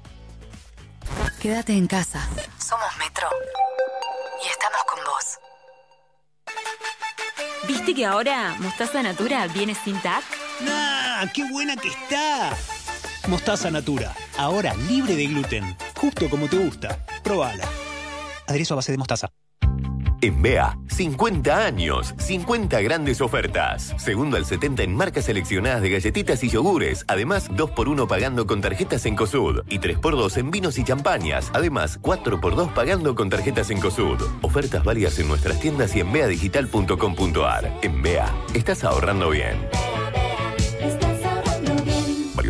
[1.42, 2.28] Quédate en casa.
[2.60, 3.28] Somos Metro.
[4.44, 5.40] Y estamos con vos.
[7.68, 10.24] ¿Viste que ahora Mostaza Natura viene sin TAC?
[10.70, 11.26] ¡Ah!
[11.34, 12.56] ¡Qué buena que está!
[13.28, 17.06] Mostaza Natura, ahora libre de gluten, justo como te gusta.
[17.24, 17.68] Probala.
[18.48, 19.30] Aderezo a base de mostaza.
[20.22, 23.94] En BEA, 50 años, 50 grandes ofertas.
[23.98, 27.06] Segundo al 70 en marcas seleccionadas de galletitas y yogures.
[27.08, 29.62] Además, 2x1 pagando con tarjetas en COSUD.
[29.70, 31.50] Y 3x2 en vinos y champañas.
[31.54, 34.22] Además, 4x2 pagando con tarjetas en COSUD.
[34.42, 37.80] Ofertas válidas en nuestras tiendas y en beadigital.com.ar.
[37.82, 39.58] En BEA, estás ahorrando bien.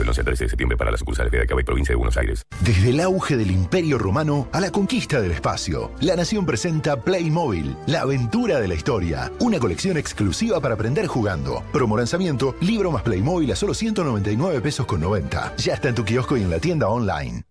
[0.10, 1.98] Válido el 11 al 13 de septiembre para las sucursales de Acaba y Provincia de
[1.98, 2.44] Buenos Aires.
[2.62, 7.76] Desde el auge del Imperio Romano a la conquista del espacio, La Nación presenta Playmobil,
[7.88, 9.32] la aventura de la historia.
[9.40, 11.64] Una colección exclusiva para aprender jugando.
[11.72, 15.56] Promo lanzamiento, libro más Playmobil a solo 199 pesos con 90.
[15.58, 17.44] Ya está en tu kiosco y en la tienda online.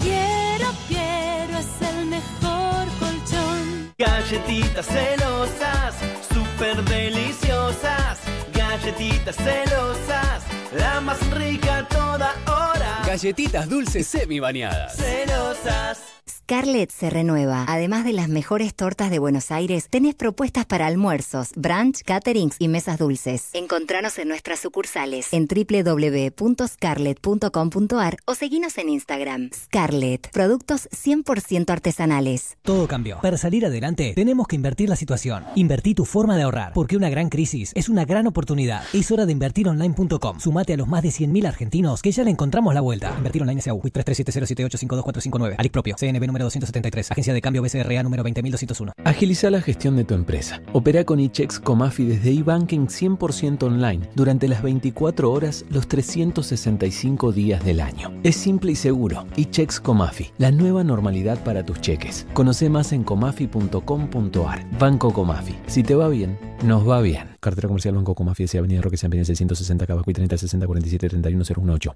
[0.00, 3.92] Quiero, quiero, es el mejor colchón.
[3.98, 5.94] Galletitas celosas,
[6.32, 8.18] súper deliciosas.
[8.54, 13.02] Galletitas celosas, la más rica toda hora.
[13.06, 14.96] Galletitas dulces semi bañadas.
[14.96, 16.09] Celosas.
[16.50, 17.64] Scarlett se renueva.
[17.68, 22.66] Además de las mejores tortas de Buenos Aires, tenés propuestas para almuerzos, brunch, caterings y
[22.66, 23.50] mesas dulces.
[23.52, 29.50] Encontranos en nuestras sucursales en www.scarlett.com.ar o seguinos en Instagram.
[29.54, 32.56] Scarlett, productos 100% artesanales.
[32.62, 33.20] Todo cambió.
[33.20, 35.44] Para salir adelante, tenemos que invertir la situación.
[35.54, 38.82] Invertí tu forma de ahorrar, porque una gran crisis es una gran oportunidad.
[38.92, 40.40] Es hora de invertironline.com.
[40.40, 43.14] Sumate a los más de 100.000 argentinos que ya le encontramos la vuelta.
[43.16, 45.54] Invertir online SAU, 337078525459.
[45.56, 47.10] Alic propio, CNB número 273.
[47.10, 48.92] Agencia de cambio BCRA número 20201.
[49.04, 50.62] Agiliza la gestión de tu empresa.
[50.72, 57.64] Opera con eChecks Comafi desde eBanking 100% online durante las 24 horas, los 365 días
[57.64, 58.12] del año.
[58.22, 59.26] Es simple y seguro.
[59.36, 62.26] eChecks Comafi, la nueva normalidad para tus cheques.
[62.34, 64.78] Conoce más en comafi.com.ar.
[64.78, 65.56] Banco Comafi.
[65.66, 67.36] Si te va bien, nos va bien.
[67.40, 68.58] Cartera comercial Banco Comafi, S.
[68.58, 71.94] Avenida Roque San Peña 660 Cabacuy 30 60 47 31 018.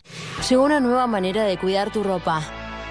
[0.49, 2.43] Llegó una nueva manera de cuidar tu ropa.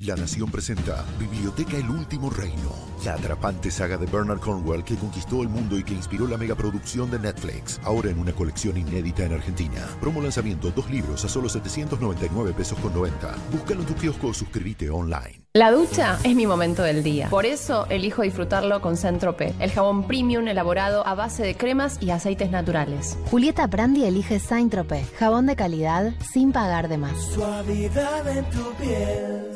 [0.00, 2.72] La Nación presenta Biblioteca El Último Reino,
[3.04, 7.10] la atrapante saga de Bernard Cornwell que conquistó el mundo y que inspiró la megaproducción
[7.10, 9.86] de Netflix, ahora en una colección inédita en Argentina.
[10.00, 13.36] Promo lanzamiento, dos libros a solo 799 pesos con 90.
[13.52, 15.49] Búscalo en tu kiosco o suscríbete online.
[15.52, 17.28] La ducha es mi momento del día.
[17.28, 22.10] Por eso elijo disfrutarlo con Centrope, el jabón premium elaborado a base de cremas y
[22.10, 23.18] aceites naturales.
[23.32, 27.20] Julieta Brandi elige Saint-Tropez, jabón de calidad sin pagar de más.
[27.34, 29.50] Suavidad en tu piel,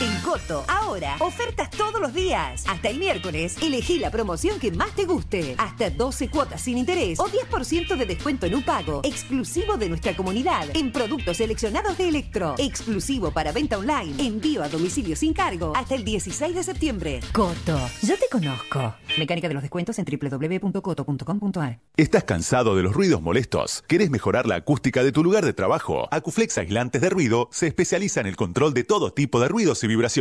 [0.00, 2.62] En Coto, ahora, ofertas todos los días.
[2.68, 5.54] Hasta el miércoles, elegí la promoción que más te guste.
[5.56, 9.00] Hasta 12 cuotas sin interés o 10% de descuento en un pago.
[9.04, 10.66] Exclusivo de nuestra comunidad.
[10.74, 12.56] En productos seleccionados de Electro.
[12.58, 14.22] Exclusivo para venta online.
[14.22, 15.72] Envío a domicilio sin cargo.
[15.74, 17.20] Hasta el 16 de septiembre.
[17.32, 18.96] Coto, yo te conozco.
[19.18, 21.80] Mecánica de los descuentos en www.coto.com.ar.
[21.96, 23.82] ¿Estás cansado de los ruidos molestos?
[23.88, 26.06] ¿Querés mejorar la acústica de tu lugar de trabajo?
[26.10, 29.86] Acuflex Aislantes de Ruido se especializa en el control de todo tipo de ruidos y
[29.86, 30.17] vibraciones.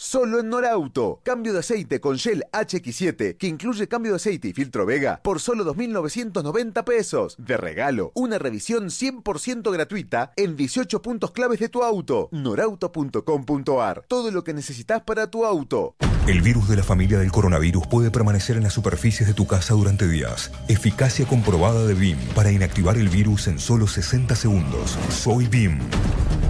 [0.00, 1.20] Solo en Norauto.
[1.24, 5.40] Cambio de aceite con Shell HX7, que incluye cambio de aceite y filtro Vega, por
[5.40, 7.34] solo 2.990 pesos.
[7.36, 12.28] De regalo, una revisión 100% gratuita en 18 puntos claves de tu auto.
[12.30, 14.04] Norauto.com.ar.
[14.06, 15.96] Todo lo que necesitas para tu auto.
[16.28, 19.74] El virus de la familia del coronavirus puede permanecer en las superficies de tu casa
[19.74, 20.52] durante días.
[20.68, 24.96] Eficacia comprobada de BIM para inactivar el virus en solo 60 segundos.
[25.10, 25.80] Soy BIM.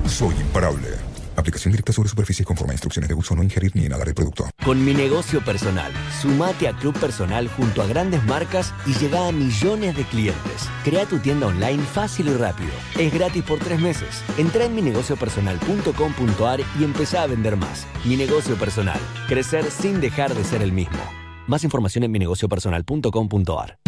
[0.06, 1.08] Soy imparable.
[1.48, 4.50] Aplicación directa sobre superficies conforme a instrucciones de uso, no ingerir ni inhalar el producto.
[4.62, 9.32] Con mi negocio personal, sumate a Club Personal junto a grandes marcas y llega a
[9.32, 10.68] millones de clientes.
[10.84, 12.68] Crea tu tienda online fácil y rápido.
[12.98, 14.22] Es gratis por tres meses.
[14.37, 17.87] Entra en minegociopersonal.com.ar y empezá a vender más.
[18.04, 19.00] Mi negocio personal.
[19.26, 20.98] Crecer sin dejar de ser el mismo.
[21.46, 23.78] Más información en minegociopersonal.com.ar.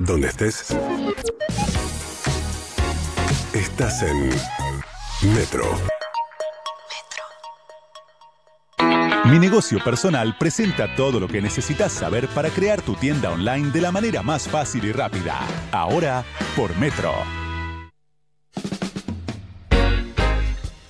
[0.00, 0.74] Donde estés.
[3.54, 4.30] Estás en
[5.32, 5.64] Metro.
[9.26, 13.80] Mi negocio personal presenta todo lo que necesitas saber para crear tu tienda online de
[13.80, 15.38] la manera más fácil y rápida.
[15.70, 16.24] Ahora
[16.56, 17.43] por Metro.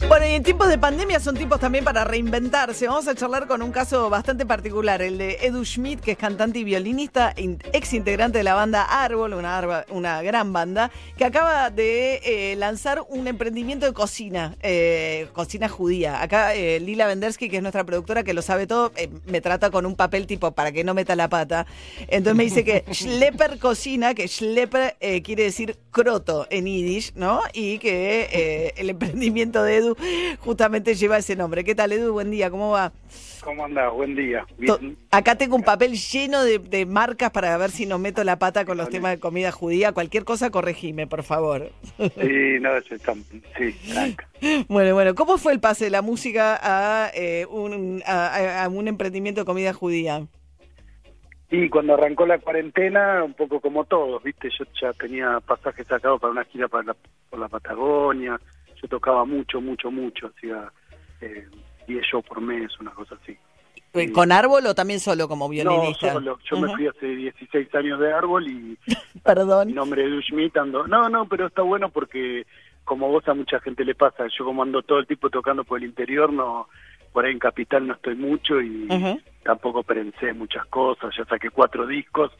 [0.07, 2.87] Bueno, y en tiempos de pandemia son tiempos también para reinventarse.
[2.87, 6.59] Vamos a charlar con un caso bastante particular, el de Edu Schmidt, que es cantante
[6.61, 11.25] y violinista, in- ex integrante de la banda Árbol, una, arba- una gran banda, que
[11.25, 16.23] acaba de eh, lanzar un emprendimiento de cocina, eh, cocina judía.
[16.23, 18.93] Acá eh, Lila Vendersky, que es nuestra productora, que lo sabe todo,
[19.27, 21.67] me trata con un papel tipo para que no meta la pata.
[22.09, 27.41] Entonces me dice que Schlepper Cocina, que Schlepper quiere decir croto en yiddish, ¿no?
[27.53, 29.94] Y que el emprendimiento de Edu
[30.41, 31.65] justamente lleva ese nombre.
[31.65, 32.13] ¿Qué tal, Edu?
[32.13, 32.93] Buen día, ¿cómo va?
[33.43, 33.93] ¿Cómo andás?
[33.93, 34.47] Buen día.
[34.59, 34.97] Bien.
[35.11, 38.65] Acá tengo un papel lleno de, de marcas para ver si no meto la pata
[38.65, 39.93] con los temas de comida judía.
[39.93, 41.71] Cualquier cosa, corregime, por favor.
[41.99, 42.95] Sí, no, sí,
[43.93, 44.29] tranca.
[44.69, 48.69] Bueno, bueno, ¿cómo fue el pase de la música a, eh, un, a, a- a
[48.69, 50.27] un emprendimiento de comida judía?
[51.51, 54.49] Y cuando arrancó la cuarentena, un poco como todos, ¿viste?
[54.59, 56.97] Yo ya tenía pasajes sacados para una gira para la,
[57.31, 58.41] por la Patagonia.
[58.85, 60.27] Yo tocaba mucho, mucho, mucho.
[60.37, 60.71] Hacía
[61.23, 61.49] eh,
[61.89, 63.35] 10 shows por mes, una cosa así.
[64.13, 66.09] ¿Con árbol o también solo como violinista?
[66.09, 66.39] No, solo.
[66.51, 68.79] Yo me fui hace 16 años de árbol y
[69.25, 69.69] Perdón.
[69.69, 72.45] mi nombre es Schmidt, ando- No, no, pero está bueno porque
[72.85, 75.79] como vos a mucha gente le pasa, yo como ando todo el tiempo tocando por
[75.79, 76.69] el interior, no
[77.13, 78.87] por ahí en Capital no estoy mucho y
[79.45, 82.31] tampoco pensé muchas cosas, ya saqué cuatro discos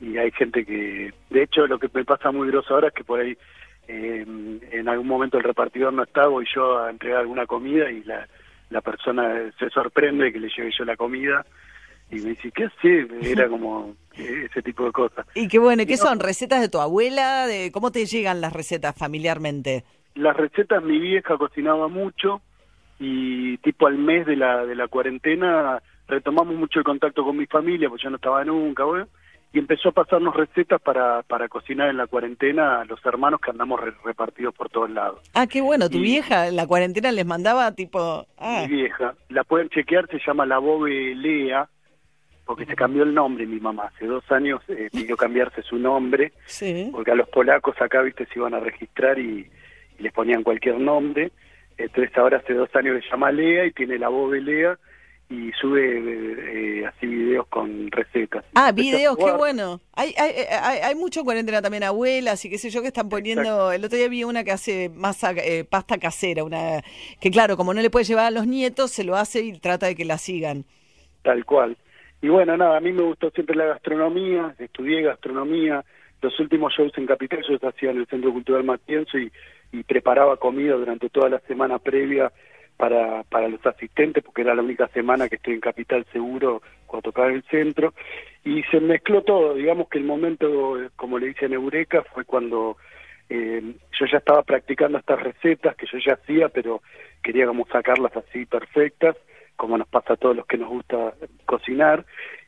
[0.00, 3.04] y hay gente que, de hecho lo que me pasa muy grosso ahora es que
[3.04, 3.36] por ahí
[3.88, 4.24] eh,
[4.70, 8.28] en algún momento el repartidor no está, voy yo a entregar alguna comida y la,
[8.70, 11.44] la persona se sorprende que le lleve yo la comida
[12.10, 13.06] y me dice, ¿qué hace?
[13.22, 15.26] Era como ese tipo de cosas.
[15.34, 16.02] Y qué bueno, ¿y ¿qué No.
[16.04, 16.20] son?
[16.20, 17.46] ¿Recetas de tu abuela?
[17.46, 19.84] De, ¿Cómo te llegan las recetas familiarmente?
[20.14, 22.40] Las recetas mi vieja cocinaba mucho
[22.98, 27.46] y tipo al mes de la de la cuarentena retomamos mucho el contacto con mi
[27.46, 29.06] familia, pues yo no estaba nunca, bueno,
[29.52, 33.50] y empezó a pasarnos recetas para, para cocinar en la cuarentena a los hermanos que
[33.50, 35.20] andamos re- repartidos por todos lados.
[35.34, 38.26] Ah, qué bueno, tu Y- vieja la cuarentena les mandaba tipo...
[38.36, 41.66] Ah, Mi vieja, la pueden chequear, se llama la Bobe Lea,
[42.44, 43.90] porque se cambió el nombre mi mamá.
[43.94, 46.90] Hace dos años eh, pidió cambiarse su nombre, sí.
[46.92, 49.50] porque a los polacos acá, viste, se iban a registrar y,
[49.98, 51.32] y les ponían cualquier nombre.
[51.78, 54.78] Entonces ahora hace dos años se llama Lea y tiene la Bobe Lea
[55.30, 58.44] y sube eh, así videos con recetas.
[58.54, 59.80] Ah, videos, qué bueno.
[59.94, 63.08] Hay, hay, hay, hay mucho en cuarentena también, abuelas y qué sé yo, que están
[63.10, 63.70] poniendo...
[63.72, 66.82] El otro día vi una que hace masa, eh, pasta casera, una
[67.20, 69.86] que claro, como no le puede llevar a los nietos, se lo hace y trata
[69.86, 70.64] de que la sigan.
[71.22, 71.76] Tal cual.
[72.22, 75.84] Y bueno, nada, a mí me gustó siempre la gastronomía, estudié gastronomía.
[76.22, 79.30] Los últimos shows en Capital yo los hacía en el Centro Cultural Matienzo y,
[79.72, 82.32] y preparaba comida durante toda la semana previa
[82.78, 87.10] para, para los asistentes, porque era la única semana que estoy en Capital seguro cuando
[87.10, 87.92] tocaba el centro.
[88.44, 92.78] Y se mezcló todo, digamos que el momento, como le dicen Eureka, fue cuando
[93.28, 93.60] eh,
[93.98, 96.80] yo ya estaba practicando estas recetas que yo ya hacía, pero
[97.20, 99.16] quería como sacarlas así perfectas,
[99.56, 101.14] como nos pasa a todos los que nos gusta
[101.46, 102.06] cocinar.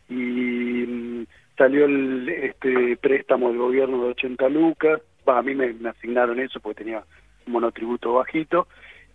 [0.09, 1.27] Y mm,
[1.59, 6.85] salió el, este préstamo del gobierno de 80 lucas, a mí me asignaron eso porque
[6.85, 7.05] tenía
[7.47, 8.69] un monotributo bajito,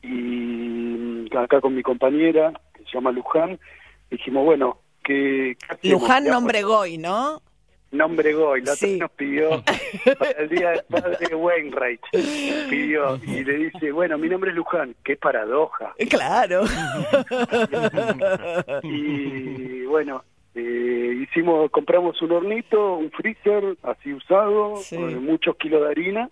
[0.07, 3.59] y mm, acá con mi compañera, que se llama Luján,
[4.11, 6.01] dijimos, bueno, ¿qué, qué hacemos?
[6.01, 7.41] Luján, nombre Goy, ¿no?
[7.91, 8.97] Nombre Goy, la otra Sí.
[8.97, 9.63] nos pidió
[10.19, 12.01] para el día del padre Wainwright,
[12.69, 15.93] pidió y le dice, bueno, mi nombre es Luján, qué paradoja.
[16.09, 16.63] Claro.
[18.83, 20.23] Y bueno,
[20.55, 24.95] eh, hicimos, compramos un hornito, un freezer así usado, Sí.
[24.95, 26.29] con muchos kilos de harina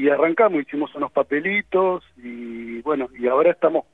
[0.00, 3.84] y arrancamos, hicimos unos papelitos y bueno, y ahora estamos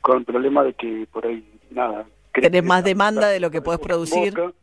[0.00, 2.06] con el problema de que por ahí nada.
[2.32, 4.34] Tenés más demanda de lo que podés producir.
[4.34, 4.54] Boca,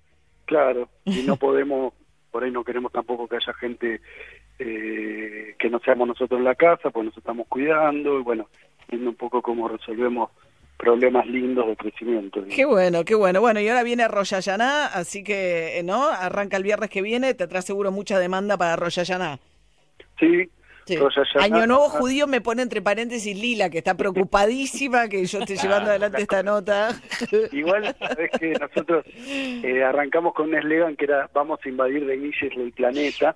[0.46, 1.94] claro, y no podemos,
[2.32, 4.02] por ahí no queremos tampoco que haya gente
[4.58, 8.50] eh, que no seamos nosotros en la casa, pues nos estamos cuidando y bueno,
[8.90, 10.32] viendo un poco cómo resolvemos
[10.78, 12.44] problemas lindos de crecimiento.
[12.50, 13.40] Qué bueno, qué bueno.
[13.40, 16.10] Bueno, y ahora viene Hashanah, así que, eh, ¿no?
[16.10, 19.40] Arranca el viernes que viene, te trae seguro mucha demanda para Hashanah.
[20.20, 20.50] Sí,
[20.86, 20.98] Sí.
[21.40, 25.90] Año Nuevo Judío me pone entre paréntesis Lila, que está preocupadísima que yo esté llevando
[25.90, 26.90] adelante esta nota.
[27.52, 32.18] Igual, sabes que nosotros eh, arrancamos con un eslogan que era vamos a invadir de
[32.18, 33.36] niches el planeta,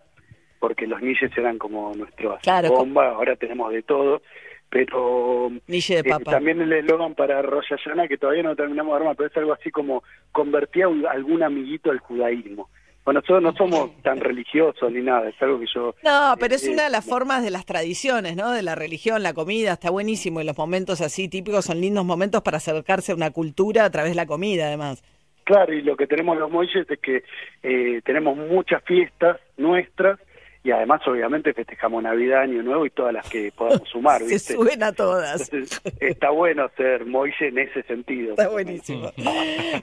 [0.60, 4.22] porque los niches eran como nuestro Claro, bomba, ahora tenemos de todo,
[4.70, 6.32] pero de eh, papa.
[6.32, 9.54] también el eslogan para Rosh Hashanah, que todavía no terminamos de armar, pero es algo
[9.54, 12.70] así como convertía a algún amiguito al judaísmo.
[13.10, 15.96] Bueno, nosotros no somos tan religiosos ni nada, es algo que yo...
[16.04, 18.52] No, pero es eh, una de las formas de las tradiciones, ¿no?
[18.52, 20.42] De la religión, la comida, está buenísimo.
[20.42, 24.12] Y los momentos así típicos son lindos momentos para acercarse a una cultura a través
[24.12, 25.02] de la comida, además.
[25.44, 27.24] Claro, y lo que tenemos los Moilles es que
[27.64, 30.20] eh, tenemos muchas fiestas nuestras
[30.64, 34.54] y además obviamente festejamos Navidad, Año Nuevo y todas las que podamos sumar, Se ¿viste?
[34.54, 35.52] suben a todas.
[35.54, 38.32] Entonces, está bueno ser Moille en ese sentido.
[38.32, 39.12] Está buenísimo.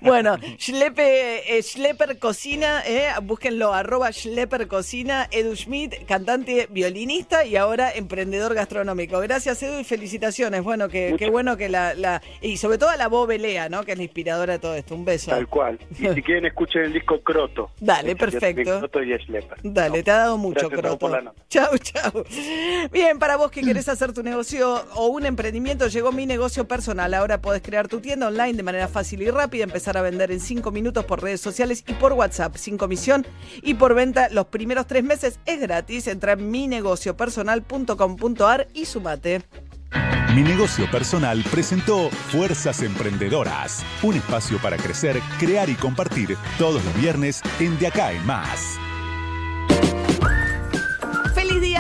[0.01, 7.57] Bueno, Schlepe, eh, Schlepper Cocina, eh, búsquenlo, arroba Schlepper Cocina, Edu Schmidt, cantante, violinista y
[7.57, 9.19] ahora emprendedor gastronómico.
[9.21, 10.63] Gracias, Edu, y felicitaciones.
[10.63, 13.83] Bueno, que, qué bueno que la, la- Y sobre todo a la Bo Belea, ¿no?
[13.85, 14.95] Que es la inspiradora de todo esto.
[14.95, 15.31] Un beso.
[15.31, 15.79] Tal cual.
[15.99, 17.71] Y si quieren escuchen el disco Croto.
[17.81, 18.79] Dale, perfecto.
[18.81, 19.59] Croto y Schlepper.
[19.63, 21.09] Dale, te ha dado mucho, Croto.
[21.49, 22.25] Chau, chau.
[22.93, 27.15] Bien, para vos que querés hacer tu negocio o un emprendimiento, llegó mi negocio personal.
[27.15, 30.41] Ahora podés crear tu tienda online de manera fácil y rápida, empezar a vender en
[30.41, 33.27] 5 minutos por redes sociales y por WhatsApp, sin comisión
[33.63, 34.29] y por venta.
[34.31, 36.07] Los primeros tres meses es gratis.
[36.07, 39.43] Entra en minegociopersonal.com.ar y sumate.
[40.35, 47.01] Mi negocio personal presentó Fuerzas Emprendedoras, un espacio para crecer, crear y compartir todos los
[47.01, 48.79] viernes en De Acá en Más.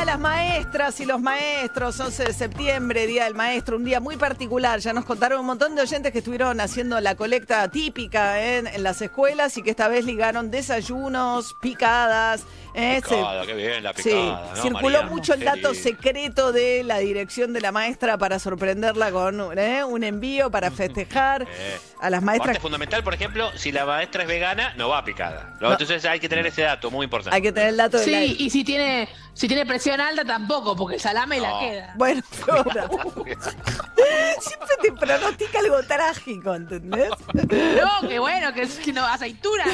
[0.06, 4.78] Las maestras y los maestros, 11 de septiembre, Día del Maestro, un día muy particular.
[4.78, 8.58] Ya nos contaron un montón de oyentes que estuvieron haciendo la colecta típica ¿eh?
[8.58, 12.44] en, en las escuelas y que esta vez ligaron desayunos, picadas.
[12.74, 13.00] ¿eh?
[13.04, 14.52] Se- qué bien la Sí, picada.
[14.54, 15.10] ¿no, circuló María?
[15.10, 19.82] mucho el dato secreto de la dirección de la maestra para sorprenderla con ¿eh?
[19.82, 21.78] un envío para festejar Eh.
[22.00, 22.58] a las Parte maestras.
[22.60, 25.56] fundamental, por ejemplo, si la maestra es vegana, no va picada.
[25.60, 25.72] ¿no?
[25.72, 27.34] Entonces hay que tener ese dato, muy importante.
[27.34, 28.18] Hay que tener el dato de la...
[28.18, 31.94] Sí, y si tiene, si tiene presión alta tampoco, porque el salame la queda.
[31.98, 32.88] Bueno, Flora.
[34.40, 37.10] Siempre te pronostica algo trágico, ¿entendés?
[37.34, 39.64] No, que bueno, que es que no, aceituna,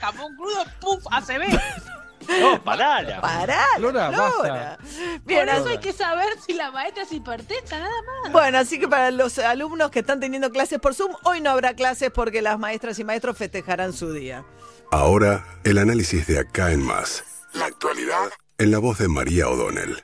[0.00, 1.58] jamón crudo, puf, ACB.
[2.40, 3.20] No, parala.
[3.20, 4.78] Pará, Flora, Flora.
[5.24, 7.90] Por eso hay que saber si la maestra es hipertensa, nada
[8.22, 8.32] más.
[8.32, 11.74] Bueno, así que para los alumnos que están teniendo clases por Zoom, hoy no habrá
[11.74, 14.44] clases porque las maestras y maestros festejarán su día.
[14.90, 17.24] Ahora, el análisis de acá en más.
[17.52, 18.30] La actualidad
[18.60, 19.96] en la voz de María O'Donnell.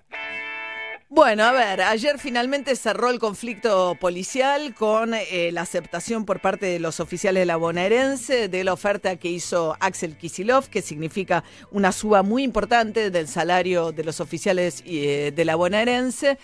[1.16, 6.66] Bueno, a ver, ayer finalmente cerró el conflicto policial con eh, la aceptación por parte
[6.66, 11.42] de los oficiales de la bonaerense de la oferta que hizo Axel Kisilov, que significa
[11.70, 16.36] una suba muy importante del salario de los oficiales eh, de la bonaerense,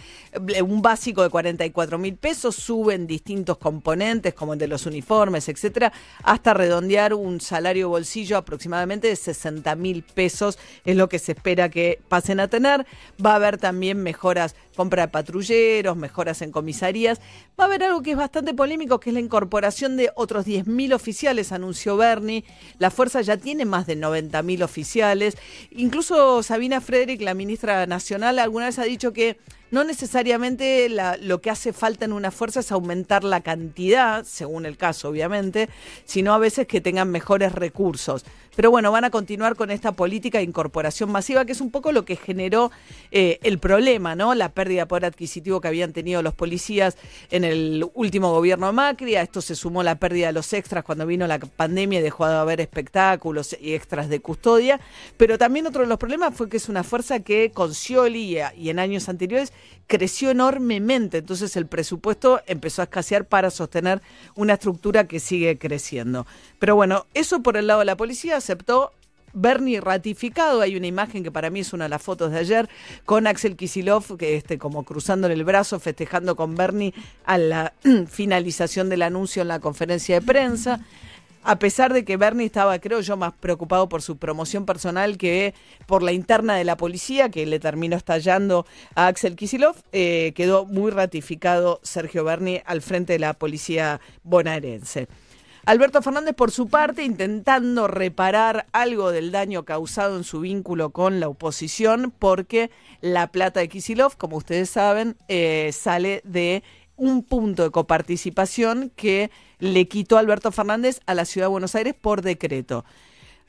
[0.65, 5.93] un básico de 44 mil pesos, suben distintos componentes como el de los uniformes, etcétera,
[6.23, 11.69] hasta redondear un salario bolsillo aproximadamente de 60 mil pesos, es lo que se espera
[11.69, 12.87] que pasen a tener.
[13.23, 17.21] Va a haber también mejoras compra de patrulleros, mejoras en comisarías.
[17.59, 20.95] Va a haber algo que es bastante polémico, que es la incorporación de otros 10.000
[20.95, 22.45] oficiales, anunció Bernie.
[22.79, 25.37] La fuerza ya tiene más de 90.000 oficiales.
[25.71, 29.39] Incluso Sabina Frederick, la ministra nacional, alguna vez ha dicho que
[29.73, 30.89] no necesariamente
[31.23, 35.71] lo que hace falta en una fuerza es aumentar la cantidad, según el caso, obviamente,
[36.05, 38.23] sino a veces que tengan mejores recursos.
[38.55, 41.91] Pero bueno, van a continuar con esta política de incorporación masiva, que es un poco
[41.91, 42.71] lo que generó
[43.11, 44.35] eh, el problema, ¿no?
[44.35, 46.99] La pérdida de poder adquisitivo que habían tenido los policías
[47.31, 49.17] en el último gobierno de Macri.
[49.17, 52.27] A esto se sumó la pérdida de los extras cuando vino la pandemia y dejó
[52.27, 54.81] de haber espectáculos y extras de custodia.
[55.17, 58.69] Pero también otro de los problemas fue que es una fuerza que con Scioli y
[58.69, 59.55] en años anteriores
[59.87, 61.19] creció enormemente.
[61.19, 64.01] Entonces el presupuesto empezó a escasear para sostener
[64.35, 66.27] una estructura que sigue creciendo.
[66.59, 68.93] Pero bueno, eso por el lado de la policía aceptó
[69.35, 72.69] Bernie ratificado, hay una imagen que para mí es una de las fotos de ayer,
[73.05, 76.95] con Axel Kisilov, que este, como cruzándole el brazo, festejando con Bernie
[77.25, 77.73] a la
[78.09, 80.81] finalización del anuncio en la conferencia de prensa.
[81.45, 85.55] A pesar de que Bernie estaba, creo yo, más preocupado por su promoción personal que
[85.87, 88.65] por la interna de la policía, que le terminó estallando
[88.95, 95.09] a Axel Kisilov, eh, quedó muy ratificado Sergio Bernie al frente de la policía bonaerense.
[95.65, 101.21] Alberto Fernández, por su parte, intentando reparar algo del daño causado en su vínculo con
[101.21, 106.65] la oposición, porque la plata de Kisilov, como ustedes saben, eh, sale de
[106.97, 111.95] un punto de coparticipación que le quitó Alberto Fernández a la Ciudad de Buenos Aires
[112.01, 112.85] por decreto.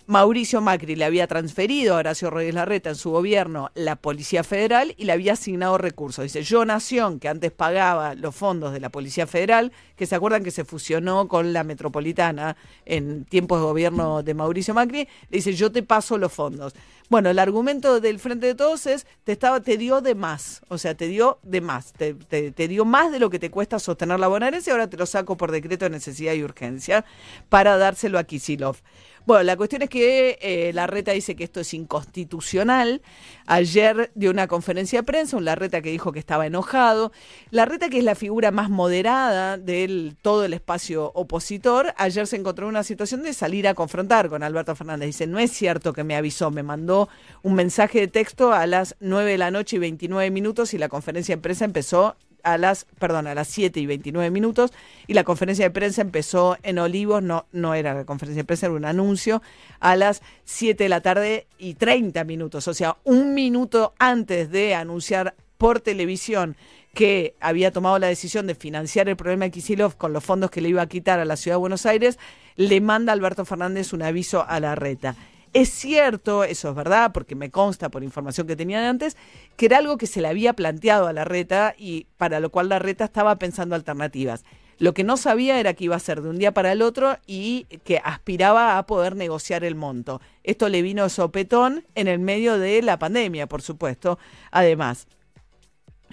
[0.06, 4.93] Mauricio Macri le había transferido a Horacio Rodríguez Larreta en su gobierno la Policía Federal
[4.97, 6.24] y le había asignado recursos.
[6.24, 10.43] Dice, yo Nación, que antes pagaba los fondos de la Policía Federal, que se acuerdan
[10.43, 15.54] que se fusionó con la Metropolitana en tiempos de gobierno de Mauricio Macri, le dice,
[15.54, 16.74] yo te paso los fondos.
[17.10, 20.78] Bueno, el argumento del Frente de Todos es, te, estaba, te dio de más, o
[20.78, 23.78] sea, te dio de más, te, te- te dio más de lo que te cuesta
[23.80, 27.06] sostener la bonaerense, ahora te lo saco por decreto de necesidad y urgencia
[27.49, 28.78] para dárselo a Kisilov.
[29.26, 33.01] Bueno, la cuestión es que eh, la reta dice que esto es inconstitucional.
[33.45, 37.13] Ayer dio una conferencia de prensa, un Larreta que dijo que estaba enojado.
[37.49, 42.65] Larreta, que es la figura más moderada de todo el espacio opositor, ayer se encontró
[42.65, 45.07] en una situación de salir a confrontar con Alberto Fernández.
[45.07, 47.07] Dice, no es cierto que me avisó, me mandó
[47.43, 50.89] un mensaje de texto a las 9 de la noche y 29 minutos y la
[50.89, 54.72] conferencia de prensa empezó a las, perdón, a las 7 y 29 minutos
[55.08, 58.68] y la conferencia de prensa empezó en Olivos, no, no era la conferencia de prensa,
[58.68, 59.41] era un anuncio,
[59.80, 64.76] a las 7 de la tarde y 30 minutos, o sea, un minuto antes de
[64.76, 66.56] anunciar por televisión
[66.94, 70.62] que había tomado la decisión de financiar el problema de Kisilov con los fondos que
[70.62, 72.20] le iba a quitar a la ciudad de Buenos Aires,
[72.56, 75.16] le manda Alberto Fernández un aviso a la reta.
[75.54, 79.16] Es cierto, eso es verdad, porque me consta por información que tenía de antes,
[79.56, 82.70] que era algo que se le había planteado a la reta y para lo cual
[82.70, 84.43] la reta estaba pensando alternativas.
[84.80, 87.18] Lo que no sabía era que iba a ser de un día para el otro
[87.28, 90.22] y que aspiraba a poder negociar el monto.
[90.43, 94.18] Esto le vino sopetón en el medio de la pandemia, por supuesto.
[94.49, 95.08] Además,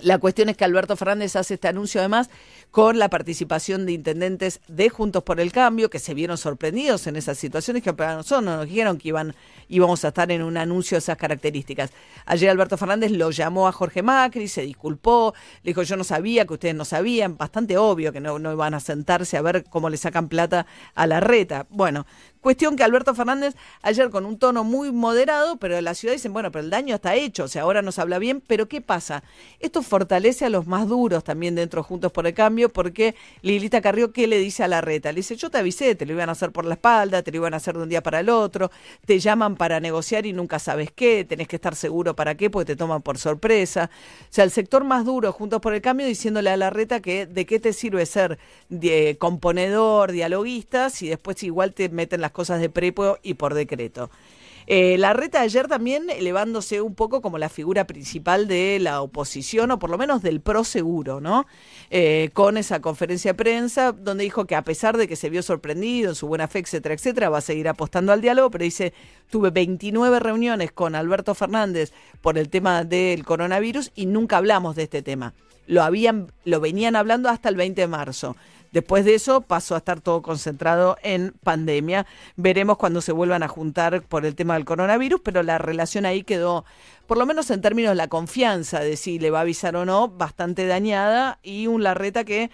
[0.03, 2.30] la cuestión es que Alberto Fernández hace este anuncio además
[2.70, 7.16] con la participación de intendentes de Juntos por el Cambio, que se vieron sorprendidos en
[7.16, 9.34] esas situaciones, que para nosotros no nos dijeron que iban,
[9.68, 11.90] íbamos a estar en un anuncio de esas características.
[12.26, 16.46] Ayer Alberto Fernández lo llamó a Jorge Macri, se disculpó, le dijo yo no sabía,
[16.46, 19.90] que ustedes no sabían, bastante obvio que no, no iban a sentarse a ver cómo
[19.90, 21.66] le sacan plata a la reta.
[21.70, 22.07] Bueno,
[22.41, 26.51] Cuestión que Alberto Fernández ayer con un tono muy moderado, pero la ciudad dicen, bueno,
[26.51, 29.22] pero el daño está hecho, o sea, ahora nos habla bien, pero ¿qué pasa?
[29.59, 34.12] Esto fortalece a los más duros también dentro Juntos por el Cambio, porque Lilita Carrió,
[34.12, 35.12] ¿qué le dice a la reta?
[35.12, 37.36] Le dice, yo te avisé, te lo iban a hacer por la espalda, te lo
[37.36, 38.70] iban a hacer de un día para el otro,
[39.05, 42.72] te llaman para negociar y nunca sabes qué, tenés que estar seguro para qué, porque
[42.72, 43.91] te toman por sorpresa.
[44.22, 47.26] O sea, el sector más duro Juntos por el Cambio diciéndole a la reta que
[47.26, 48.38] de qué te sirve ser
[48.70, 54.11] de, componedor, dialoguista, si después igual te meten las cosas de prepo y por decreto.
[54.72, 59.72] Eh, la reta ayer también elevándose un poco como la figura principal de la oposición,
[59.72, 61.47] o por lo menos del pro seguro, ¿no?
[61.91, 65.43] Eh, con esa conferencia de prensa, donde dijo que a pesar de que se vio
[65.43, 68.93] sorprendido en su buena fe, etcétera, etcétera, va a seguir apostando al diálogo, pero dice,
[69.28, 74.85] tuve 29 reuniones con Alberto Fernández por el tema del coronavirus y nunca hablamos de
[74.85, 75.35] este tema.
[75.66, 78.37] Lo, habían, lo venían hablando hasta el 20 de marzo.
[78.72, 82.06] Después de eso pasó a estar todo concentrado en pandemia.
[82.36, 86.22] Veremos cuando se vuelvan a juntar por el tema del coronavirus, pero la relación ahí
[86.22, 86.64] quedó,
[87.06, 89.84] por lo menos en términos de la confianza de si le va a avisar o
[89.84, 92.50] no, bastante dañada y un Larreta que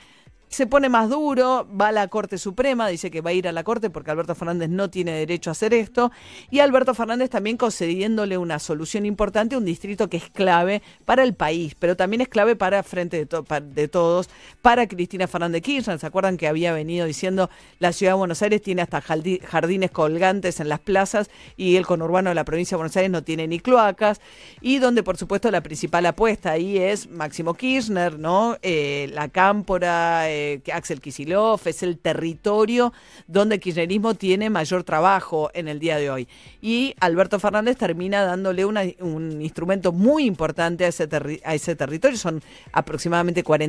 [0.57, 3.53] se pone más duro, va a la Corte Suprema, dice que va a ir a
[3.53, 6.11] la Corte porque Alberto Fernández no tiene derecho a hacer esto,
[6.51, 11.35] y Alberto Fernández también concediéndole una solución importante, un distrito que es clave para el
[11.35, 14.31] país, pero también es clave para Frente de, de Todos,
[14.63, 18.63] para Cristina Fernández Kirchner, ¿se acuerdan que había venido diciendo la Ciudad de Buenos Aires
[18.63, 21.29] tiene hasta jardines colgantes en las plazas
[21.59, 24.23] y el conurbano de la provincia de Buenos Aires no tiene ni cloacas,
[24.63, 28.57] y donde por supuesto la principal apuesta ahí es Máximo Kirchner, ¿no?
[28.63, 32.93] Eh, la Cámpora, eh, Axel Kisilov, es el territorio
[33.27, 36.29] donde el kirchnerismo tiene mayor trabajo en el día de hoy.
[36.61, 41.09] Y Alberto Fernández termina dándole un instrumento muy importante a ese,
[41.45, 42.43] a ese territorio, son
[42.73, 43.67] aproximadamente 40